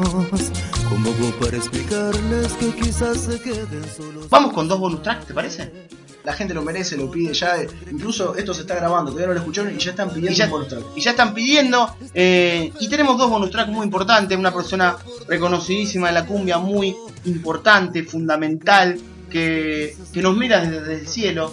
[0.88, 4.30] ¿Cómo hago para explicarles que quizás se queden solos?
[4.30, 5.72] Vamos con dos bonus tracks, ¿te parece?
[6.24, 7.56] La gente lo merece, lo pide ya.
[7.92, 10.46] Incluso esto se está grabando, todavía no lo escucharon y ya están pidiendo Y ya-
[10.46, 10.84] un bonus track.
[10.96, 11.96] Y ya están pidiendo.
[12.14, 14.38] eh, y tenemos dos bonus tracks muy importantes.
[14.38, 14.96] Una persona
[15.28, 19.00] reconocidísima de la cumbia, muy importante, fundamental,
[19.32, 21.52] que, que nos mira desde el cielo,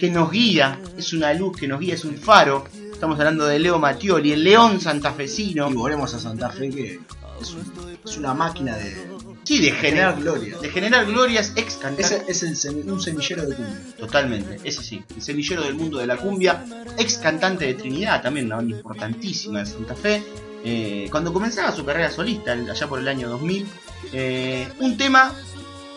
[0.00, 0.80] que nos guía.
[0.98, 2.64] Es una luz que nos guía, es un faro.
[3.00, 5.70] Estamos hablando de Leo Mattioli, el león santafesino.
[5.70, 7.00] Y volvemos a Santa Fe, que
[7.40, 9.08] es, un- es una máquina de,
[9.42, 10.58] Sí, de generar generar, gloria.
[10.58, 12.22] de generar glorias ex cantante.
[12.28, 13.80] Es, es el un semillero de cumbia.
[13.98, 16.62] Totalmente, ese sí, el semillero del mundo de la cumbia,
[16.98, 20.22] ex cantante de Trinidad, también una banda importantísima de Santa Fe.
[20.62, 23.66] Eh, cuando comenzaba su carrera solista, allá por el año 2000,
[24.12, 25.32] eh, un tema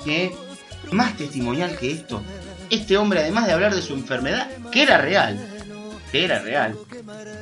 [0.06, 0.34] que
[0.94, 2.22] más testimonial que esto,
[2.70, 5.53] este hombre, además de hablar de su enfermedad, que era real,
[6.14, 6.78] que era real,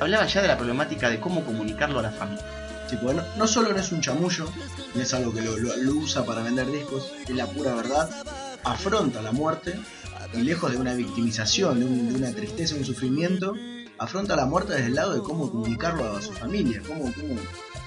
[0.00, 2.42] hablaba ya de la problemática de cómo comunicarlo a la familia.
[2.88, 4.46] Tipo, no, no solo no es un chamullo,
[4.94, 8.08] no es algo que lo, lo- lo usa para vender discos, es la pura verdad,
[8.64, 9.78] afronta la muerte
[10.32, 13.54] y lejos de una victimización, de, un- de una tristeza, un sufrimiento,
[13.98, 17.36] afronta la muerte desde el lado de cómo comunicarlo a su familia, cómo, cómo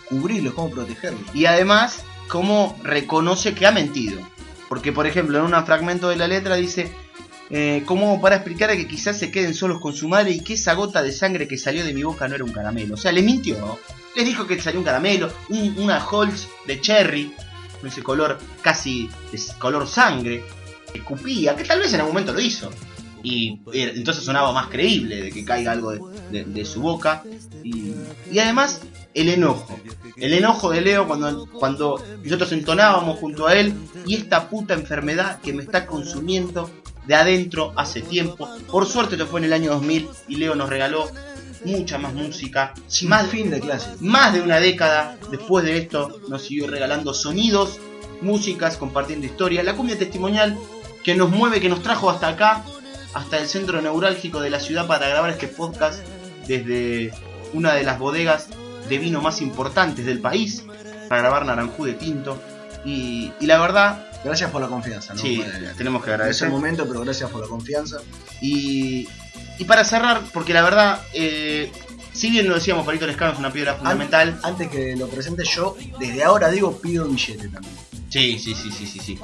[0.08, 1.20] cubrirlo, cómo protegerlo.
[1.34, 4.20] Y además, cómo reconoce que ha mentido.
[4.70, 6.94] Porque, por ejemplo, en un fragmento de la letra dice,
[7.50, 10.74] eh, como para explicar que quizás se queden solos con su madre y que esa
[10.74, 12.96] gota de sangre que salió de mi boca no era un caramelo.
[12.96, 13.80] O sea, les mintió.
[14.16, 17.34] Les dijo que salió un caramelo, un- una Halls de cherry,
[17.80, 20.44] con ese color casi de color sangre,
[20.92, 22.72] que escupía, que tal vez en algún momento lo hizo.
[23.22, 25.92] Y entonces sonaba más creíble de que caiga algo
[26.32, 27.24] de su boca.
[27.64, 27.92] Y,
[28.32, 28.82] y además,
[29.16, 29.80] el enojo.
[30.18, 33.74] El enojo de Leo cuando, cuando nosotros entonábamos junto a él
[34.06, 36.70] y esta puta enfermedad que me está consumiendo
[37.08, 38.50] de adentro hace tiempo.
[38.72, 41.10] Por suerte esto fue en el año 2000 y Leo nos regaló
[41.66, 42.74] mucha más música.
[42.88, 43.90] Sin más, fin de clase.
[44.00, 47.80] más de una década después de esto nos siguió regalando sonidos,
[48.22, 49.66] músicas, compartiendo historias.
[49.66, 50.58] La cumbia testimonial
[51.04, 52.64] que nos mueve, que nos trajo hasta acá,
[53.14, 56.00] hasta el centro neurálgico de la ciudad para grabar este podcast
[56.48, 57.14] desde
[57.54, 58.48] una de las bodegas
[58.90, 60.64] de vino más importantes del país,
[61.10, 62.42] para grabar Naranjú de Tinto.
[62.84, 65.22] Y, y la verdad, Gracias por la confianza, ¿no?
[65.22, 66.50] sí, Bueno, tenemos que en ese agradecer.
[66.50, 67.98] momento, pero gracias por la confianza.
[68.42, 69.08] Y,
[69.60, 71.72] y para cerrar, porque la verdad, eh,
[72.12, 74.40] si bien lo decíamos, Palito Lescano es una piedra fundamental.
[74.44, 77.76] Antes que lo presente yo, desde ahora digo, pido billete también.
[78.10, 79.20] Sí, sí, sí, sí, sí, sí.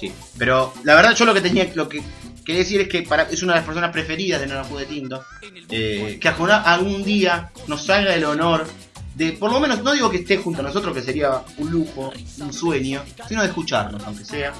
[0.00, 0.12] sí.
[0.38, 2.02] Pero la verdad yo lo que tenía, lo que
[2.44, 4.46] quería decir es que para, es una de las personas preferidas de
[4.78, 5.24] de Tinto.
[5.70, 8.66] eh, que algún día nos haga el honor
[9.14, 12.12] de, por lo menos, no digo que esté junto a nosotros, que sería un lujo,
[12.38, 14.52] un sueño, sino de escucharnos, aunque sea.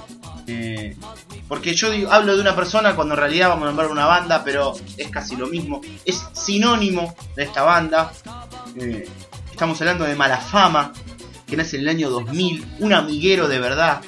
[0.47, 0.97] Eh,
[1.49, 4.43] porque yo digo, hablo de una persona cuando en realidad vamos a nombrar una banda,
[4.45, 5.81] pero es casi lo mismo.
[6.05, 8.13] Es sinónimo de esta banda.
[8.77, 9.09] Eh,
[9.51, 10.93] estamos hablando de Malafama,
[11.47, 14.03] que nace en el año 2000, un amiguero de verdad,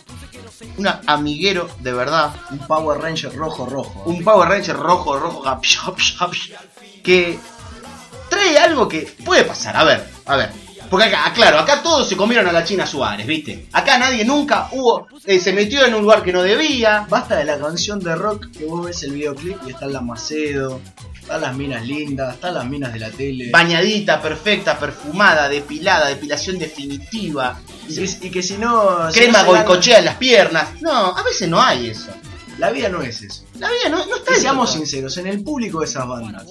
[0.77, 4.03] un amiguero de verdad, Un Power Ranger rojo, rojo.
[4.07, 5.43] un Power Ranger rojo, rojo,
[7.03, 7.39] que
[8.29, 10.51] trae algo que puede pasar, a ver, a ver.
[10.91, 13.67] Porque acá, claro, acá todos se comieron a la China Suárez, ¿viste?
[13.73, 17.05] Acá nadie nunca hubo, eh, se metió en un lugar que no debía.
[17.09, 20.81] Basta de la canción de rock que vos ves el videoclip y está la Macedo,
[21.21, 23.51] están las minas lindas, están las minas de la tele.
[23.51, 27.59] Bañadita, perfecta, perfumada, depilada, depilación definitiva,
[27.89, 29.11] y, que, y que si no.
[29.11, 30.69] si crema no se gana- goicochea en las piernas.
[30.83, 32.11] No, a veces no hay eso.
[32.59, 33.45] La vida no es eso.
[33.59, 34.79] La vida no, no está Y seamos eso.
[34.79, 36.47] sinceros, en el público de esas bandas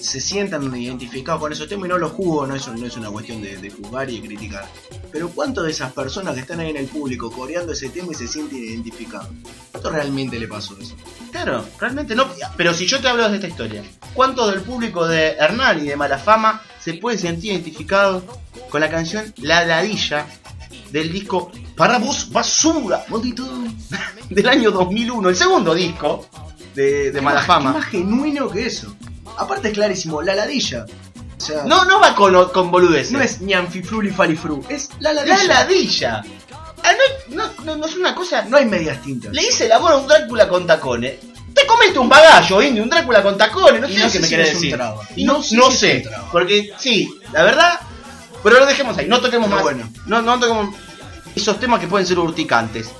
[0.00, 3.10] se sientan identificados con esos temas y no los juzgo, no es, no es una
[3.10, 4.66] cuestión de, de juzgar y de criticar.
[5.10, 8.14] Pero ¿cuántas de esas personas que están ahí en el público coreando ese tema y
[8.14, 9.28] se sienten identificados?
[9.72, 10.94] ¿Cuánto realmente le pasó eso?
[11.32, 12.26] Claro, realmente no.
[12.56, 13.82] Pero si yo te hablo de esta historia,
[14.14, 18.22] ¿cuántos del público de Hernán y de Malafama se puede sentir identificado
[18.70, 20.26] con la canción La Ladilla
[20.90, 23.44] del disco Para vos basura, maldito,
[24.30, 26.26] del año 2001, el segundo disco
[26.74, 27.72] de, de ¿Qué Malafama?
[27.72, 28.94] más genuino que eso?
[29.36, 30.84] Aparte es clarísimo, la ladilla.
[31.36, 33.12] O sea, No, no va con, con boludeces.
[33.12, 35.36] no es ñanfifluli farifru, es la ladilla.
[35.36, 36.22] La Ladilla.
[36.82, 36.92] Ah,
[37.30, 38.42] no, no, no, no es una cosa...
[38.42, 39.32] No hay medias tintas.
[39.32, 41.14] Le hice el amor a un Drácula con tacones.
[41.52, 44.28] Te comiste un bagallo, indio, un Drácula con tacones, no Y sé no sé me
[44.28, 44.78] querés decir.
[45.16, 47.80] Y no, No sé si porque sí, la verdad,
[48.42, 49.62] pero lo dejemos ahí, no toquemos Pero más.
[49.64, 49.90] bueno.
[50.06, 50.74] No, no toquemos
[51.34, 52.90] esos temas que pueden ser urticantes.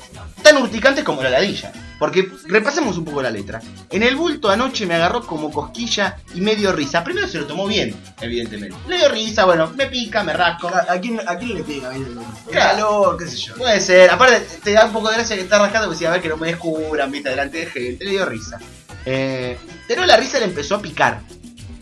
[0.43, 1.73] Tan urticantes como la ladilla.
[1.99, 3.61] Porque repasemos un poco la letra.
[3.91, 7.03] En el bulto anoche me agarró como cosquilla y me dio risa.
[7.03, 8.77] Primero se lo tomó bien, evidentemente.
[8.87, 10.69] Le dio risa, bueno, me pica, me rasco.
[10.69, 11.93] ¿A, a quién, ¿A quién le pega?
[11.93, 12.05] El
[12.53, 12.77] Claro.
[12.77, 13.55] calor, qué sé yo.
[13.57, 16.13] Puede ser, aparte te da un poco de gracia que está rascando porque si a
[16.13, 18.61] ver que no me descubran, viste, delante de gente, le dio risa.
[19.05, 19.59] Eh,
[19.89, 21.21] pero la risa le empezó a picar.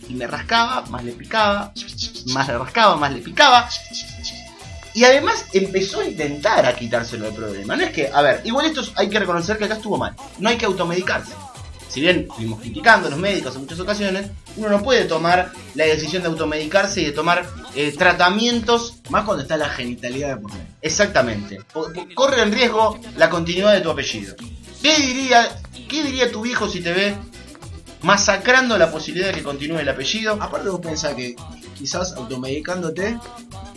[0.09, 1.73] Y me rascaba, más le picaba,
[2.27, 3.69] más le rascaba, más le picaba.
[4.93, 7.75] Y además empezó a intentar a quitárselo del problema.
[7.75, 10.15] No es que, a ver, igual esto es- hay que reconocer que acá estuvo mal.
[10.39, 11.33] No hay que automedicarse.
[11.87, 14.27] Si bien fuimos criticando a los médicos en muchas ocasiones,
[14.57, 19.43] uno no puede tomar la decisión de automedicarse y de tomar eh, tratamientos Más cuando
[19.43, 20.65] está la genitalidad de por medio.
[20.81, 21.59] Exactamente.
[22.15, 24.35] Corre en riesgo la continuidad de tu apellido.
[24.81, 25.47] ¿Qué diría,
[25.87, 27.15] ¿Qué diría tu viejo si te ve
[28.01, 30.37] masacrando la posibilidad de que continúe el apellido?
[30.41, 31.35] Aparte vos pensás que
[31.77, 33.17] quizás automedicándote,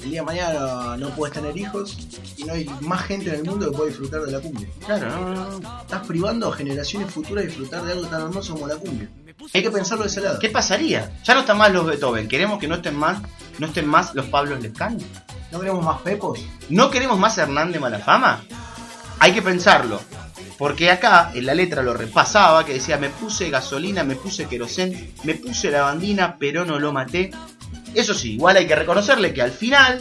[0.03, 1.97] el día de mañana no puedes tener hijos
[2.37, 4.69] y no hay más gente en el mundo que pueda disfrutar de la cumbia.
[4.85, 5.81] Claro, no, no.
[5.81, 9.09] Estás privando a generaciones futuras de disfrutar de algo tan hermoso como la cumbia.
[9.55, 10.39] Hay que pensarlo de ese lado.
[10.39, 11.13] ¿Qué pasaría?
[11.25, 12.29] Ya no están más los Beethoven.
[12.29, 13.19] Queremos que no estén más,
[13.59, 14.99] no estén más los Pablos Lescano.
[15.51, 16.41] ¿No queremos más pepos?
[16.69, 18.43] ¿No queremos más Hernán de Malafama?
[19.19, 20.01] Hay que pensarlo.
[20.59, 25.15] Porque acá en la letra lo repasaba que decía me puse gasolina, me puse querosén,
[25.25, 27.31] me puse lavandina, pero no lo maté.
[27.95, 30.01] Eso sí, igual hay que reconocerle que al final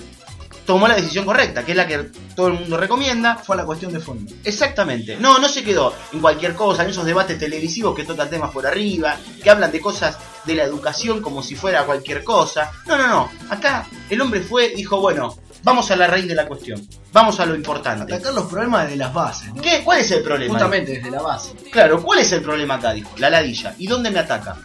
[0.70, 3.38] tomó la decisión correcta, que es la que todo el mundo recomienda.
[3.38, 4.32] Fue la cuestión de fondo.
[4.44, 5.18] Exactamente.
[5.18, 8.68] No, no se quedó en cualquier cosa, en esos debates televisivos que tocan temas por
[8.68, 12.72] arriba, que hablan de cosas de la educación como si fuera cualquier cosa.
[12.86, 13.32] No, no, no.
[13.50, 16.88] Acá el hombre fue dijo, bueno, vamos a la raíz de la cuestión.
[17.12, 18.14] Vamos a lo importante.
[18.14, 19.54] Atacar los problemas desde las bases.
[19.54, 19.62] ¿no?
[19.62, 19.82] ¿Qué?
[19.84, 20.54] ¿Cuál es el problema?
[20.54, 21.54] Justamente desde la base.
[21.72, 22.94] Claro, ¿cuál es el problema acá?
[22.94, 23.74] Dijo, la ladilla.
[23.78, 24.58] ¿Y dónde me ataca?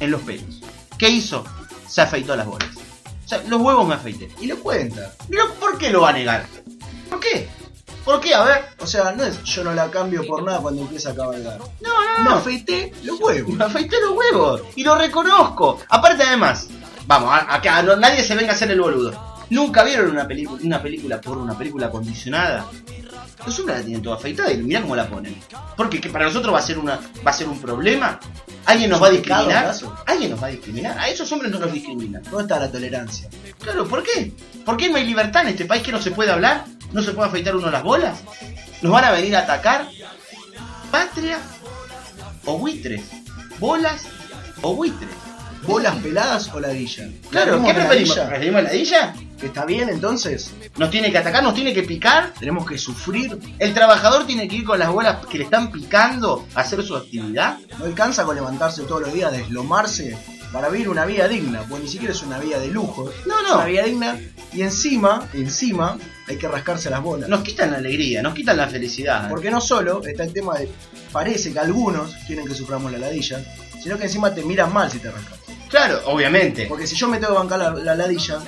[0.00, 0.60] En los pelos.
[0.96, 1.44] ¿Qué hizo?
[1.86, 2.68] Se afeitó las bolas.
[3.24, 4.28] O sea, los huevos me afeité.
[4.40, 5.12] Y lo cuenta.
[5.28, 6.46] Pero ¿por qué lo va a negar?
[7.10, 7.48] ¿Por qué?
[8.04, 8.34] ¿Por qué?
[8.34, 8.64] A ver.
[8.78, 11.58] O sea, no es yo no la cambio por nada cuando empieza a cabalgar.
[11.58, 11.68] No,
[12.16, 12.36] no, Me no.
[12.36, 13.54] afeité los huevos.
[13.54, 14.62] Me afeité los huevos.
[14.76, 15.78] Y lo reconozco.
[15.90, 16.68] Aparte, además,
[17.06, 19.37] vamos, a- acá nadie se venga a hacer el boludo.
[19.50, 22.66] ¿Nunca vieron una película, una película por una película acondicionada?
[23.46, 25.36] Los hombres la tienen toda afeitada y mirá cómo la ponen.
[25.76, 28.18] Porque que para nosotros va a ser una, va a ser un problema.
[28.66, 30.04] ¿Alguien nos va a ¿Pecado, discriminar?
[30.06, 30.98] ¿Alguien nos va a discriminar?
[30.98, 32.22] A esos hombres no los discriminan.
[32.24, 33.28] ¿Dónde está la tolerancia?
[33.60, 34.32] Claro, ¿por qué?
[34.64, 36.64] ¿Por qué no hay libertad en este país que no se puede hablar?
[36.92, 38.18] ¿No se puede afeitar uno las bolas?
[38.82, 39.88] ¿Nos van a venir a atacar?
[40.90, 41.38] ¿Patria
[42.44, 43.02] o buitres?
[43.58, 44.04] ¿Bolas
[44.62, 45.10] o buitres?
[45.62, 47.08] ¿Bolas peladas o ladilla?
[47.30, 48.18] Claro, ¿qué preferimos?
[48.18, 49.14] ¿Preferimos ladilla?
[49.38, 50.52] ¿Que está bien entonces?
[50.78, 51.42] ¿Nos tiene que atacar?
[51.44, 52.32] ¿Nos tiene que picar?
[52.38, 53.38] ¿Tenemos que sufrir?
[53.58, 56.96] ¿El trabajador tiene que ir con las bolas que le están picando a hacer su
[56.96, 57.58] actividad?
[57.78, 60.18] ¿No alcanza con levantarse todos los días, deslomarse
[60.52, 61.62] para vivir una vida digna?
[61.68, 63.10] Pues ni siquiera es una vida de lujo.
[63.26, 63.54] No, Es no.
[63.56, 64.18] una vida digna
[64.52, 67.28] y encima, encima, hay que rascarse las bolas.
[67.28, 69.28] Nos quitan la alegría, nos quitan la felicidad.
[69.28, 70.68] Porque no solo está el tema de.
[71.12, 73.40] Parece que algunos quieren que suframos la ladilla,
[73.80, 75.38] sino que encima te miran mal si te rascas.
[75.68, 76.66] Claro, obviamente.
[76.66, 78.38] Porque si yo me tengo que bancar la, la ladilla,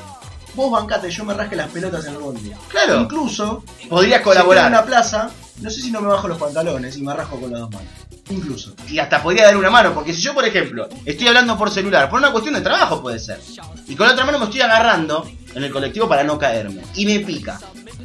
[0.61, 2.53] vos bancate, yo me rasque las pelotas en el bondi.
[2.69, 3.01] Claro.
[3.01, 4.69] Incluso, Podrías si estoy en colaborar.
[4.69, 5.31] una plaza,
[5.61, 7.89] no sé si no me bajo los pantalones y me rasco con las dos manos.
[8.31, 8.75] Incluso.
[8.87, 12.09] y hasta podría dar una mano, porque si yo, por ejemplo, estoy hablando por celular,
[12.09, 13.41] por una cuestión de trabajo puede ser,
[13.89, 17.07] y con la otra mano me estoy agarrando en el colectivo para no caerme, y
[17.07, 17.59] me pica,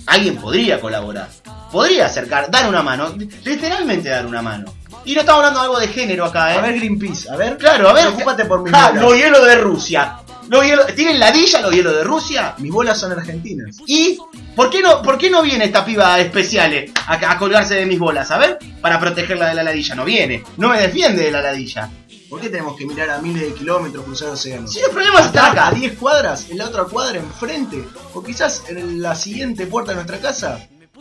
[0.08, 1.30] alguien podría colaborar,
[1.72, 4.66] podría acercar, dar una mano, literalmente dar una mano.
[5.04, 6.58] Y no estamos hablando de algo de género acá, ¿eh?
[6.58, 7.58] A ver, Greenpeace, a ver.
[7.60, 8.06] claro, a ver.
[8.06, 9.04] Preocúpate por Ja, bolas.
[9.04, 10.16] Los hielos de Rusia.
[10.50, 12.54] Los hielos- ¿Tienen ladilla los hielos de Rusia?
[12.60, 13.78] Mis bolas son argentinas.
[13.88, 14.18] ¿Y
[14.56, 17.98] por qué no, por qué no viene esta piba especial a, a colgarse de mis
[18.00, 18.30] bolas?
[18.32, 19.96] A ver, para protegerla de la ladilla.
[19.96, 21.90] No viene, no me defiende de la ladilla.
[22.30, 24.74] ¿Por qué tenemos que mirar a miles de kilómetros cruzar océanos?
[24.74, 25.76] Si los problemas están Acá, a acá.
[25.78, 27.84] 10 cuadras, en la otra cuadra, enfrente,
[28.14, 30.60] o quizás en la siguiente puerta de nuestra casa,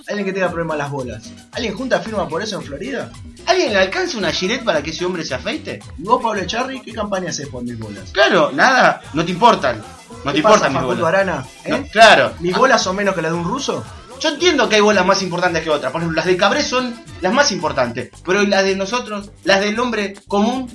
[0.09, 1.31] alguien que tenga problemas las bolas.
[1.53, 3.11] ¿Alguien junta firma por eso en Florida?
[3.47, 5.81] ¿Alguien le alcanza una gilet para que ese hombre se afeite?
[5.99, 8.11] ¿Y vos, Pablo Echarri, qué campaña haces por mis bolas?
[8.13, 9.79] Claro, nada, no te importan.
[10.25, 11.05] No te ¿Qué importan mis bolas.
[11.05, 11.45] Arana?
[11.65, 11.71] ¿Eh?
[11.71, 12.33] No, claro.
[12.41, 13.85] ¿Mis bolas son menos que las de un ruso?
[14.21, 15.93] Yo entiendo que hay bolas más importantes que otras.
[15.93, 18.11] Por ejemplo, las de Cabré son las más importantes.
[18.25, 19.31] Pero ¿y las de nosotros?
[19.43, 20.71] ¿Las del hombre común?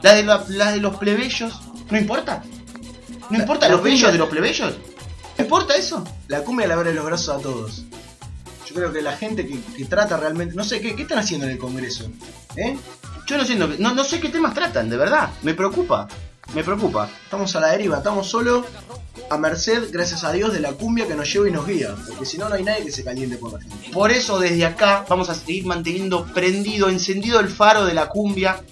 [0.00, 1.52] ¿Las de, la- las de los plebeyos?
[1.90, 2.42] ¿No importa?
[3.28, 4.74] ¿No La- importa la los bellos de los plebeyos?
[5.36, 6.04] ¿No importa eso?
[6.28, 7.82] La cumbia le abre los brazos a todos.
[8.66, 10.54] Yo creo que la gente que, que trata realmente...
[10.54, 12.10] No sé, ¿qué, ¿qué están haciendo en el Congreso?
[12.56, 12.76] ¿Eh?
[13.26, 15.30] Yo no, siento no, no sé qué temas tratan, de verdad.
[15.42, 16.08] Me preocupa.
[16.54, 17.08] Me preocupa.
[17.24, 18.66] Estamos a la deriva, estamos solo
[19.30, 21.94] a merced, gracias a Dios, de la cumbia que nos lleva y nos guía.
[22.06, 23.90] Porque si no, no hay nadie que se caliente por la gente.
[23.92, 28.62] Por eso desde acá vamos a seguir manteniendo prendido, encendido el faro de la cumbia.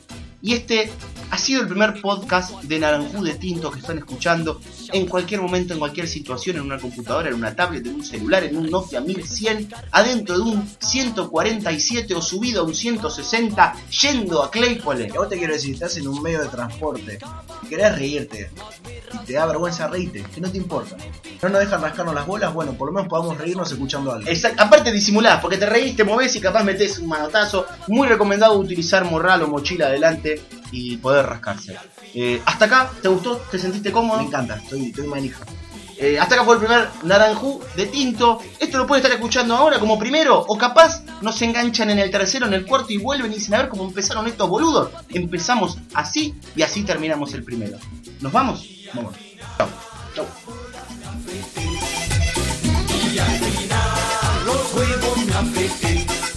[0.43, 0.91] Y este
[1.33, 4.61] ha sido el primer podcast de Naranjú de Tinto que están escuchando
[4.93, 8.45] en cualquier momento, en cualquier situación, en una computadora, en una tablet, en un celular,
[8.45, 14.51] en un Nokia 1100, adentro de un 147 o subido a un 160, yendo a
[14.51, 15.09] Claypole.
[15.11, 17.19] A vos te quiero decir, estás en un medio de transporte
[17.67, 18.51] querés reírte
[19.15, 20.99] y te da vergüenza reírte, que no te importa.
[21.41, 24.29] No nos dejan rascarnos las bolas, bueno, por lo menos podamos reírnos escuchando algo.
[24.29, 27.65] Exact- aparte disimulás, porque te reís, te movés y capaz metés un manotazo.
[27.89, 31.77] Muy recomendado utilizar morral o mochila adelante y poder rascarse.
[32.15, 33.37] Eh, hasta acá, ¿te gustó?
[33.51, 34.19] ¿Te sentiste cómodo?
[34.19, 35.45] Me encanta, estoy, estoy manija.
[35.99, 38.41] Eh, hasta acá fue el primer Naranjú de Tinto.
[38.59, 42.11] Esto lo pueden estar escuchando ahora como primero, o capaz no se enganchan en el
[42.11, 44.91] tercero, en el cuarto y vuelven y dicen a ver cómo empezaron estos boludos.
[45.11, 47.79] Empezamos así y así terminamos el primero.
[48.21, 48.67] ¿Nos vamos?
[48.95, 49.15] Vamos.
[49.59, 49.69] Chau.
[50.17, 50.27] Chau.
[54.45, 56.07] Los huevos me afeité.
[56.07, 56.32] Para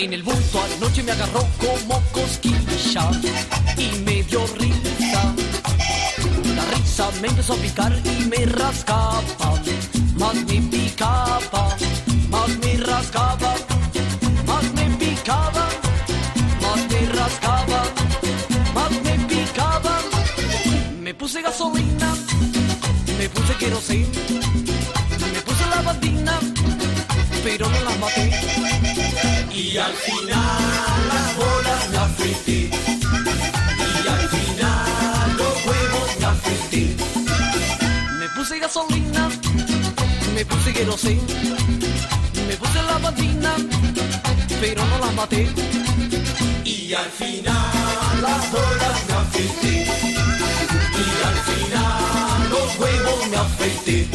[0.00, 3.10] En el bulto anoche me agarró como cosquilla
[3.76, 5.34] y me dio risa.
[6.56, 9.22] La risa me empezó a picar y me rascaba,
[10.16, 11.76] más me picaba,
[12.30, 13.54] más me rascaba,
[14.46, 15.68] más me picaba,
[16.62, 17.82] más me rascaba,
[18.74, 20.00] más me picaba.
[20.98, 22.14] Me puse gasolina,
[23.18, 24.08] me puse queroseno,
[25.34, 26.40] me puse lavandina,
[27.44, 28.89] pero no las maté.
[29.62, 32.70] Y al final las bolas me afeité.
[34.02, 36.96] Y al final los huevos me afeité.
[38.18, 39.28] Me puse gasolina,
[40.34, 41.22] me puse queroseno,
[42.48, 43.54] me puse lavandina,
[44.62, 45.46] pero no las maté.
[46.64, 49.76] Y al final las bolas me afeité.
[51.04, 54.08] Y al final los huevos me afeité.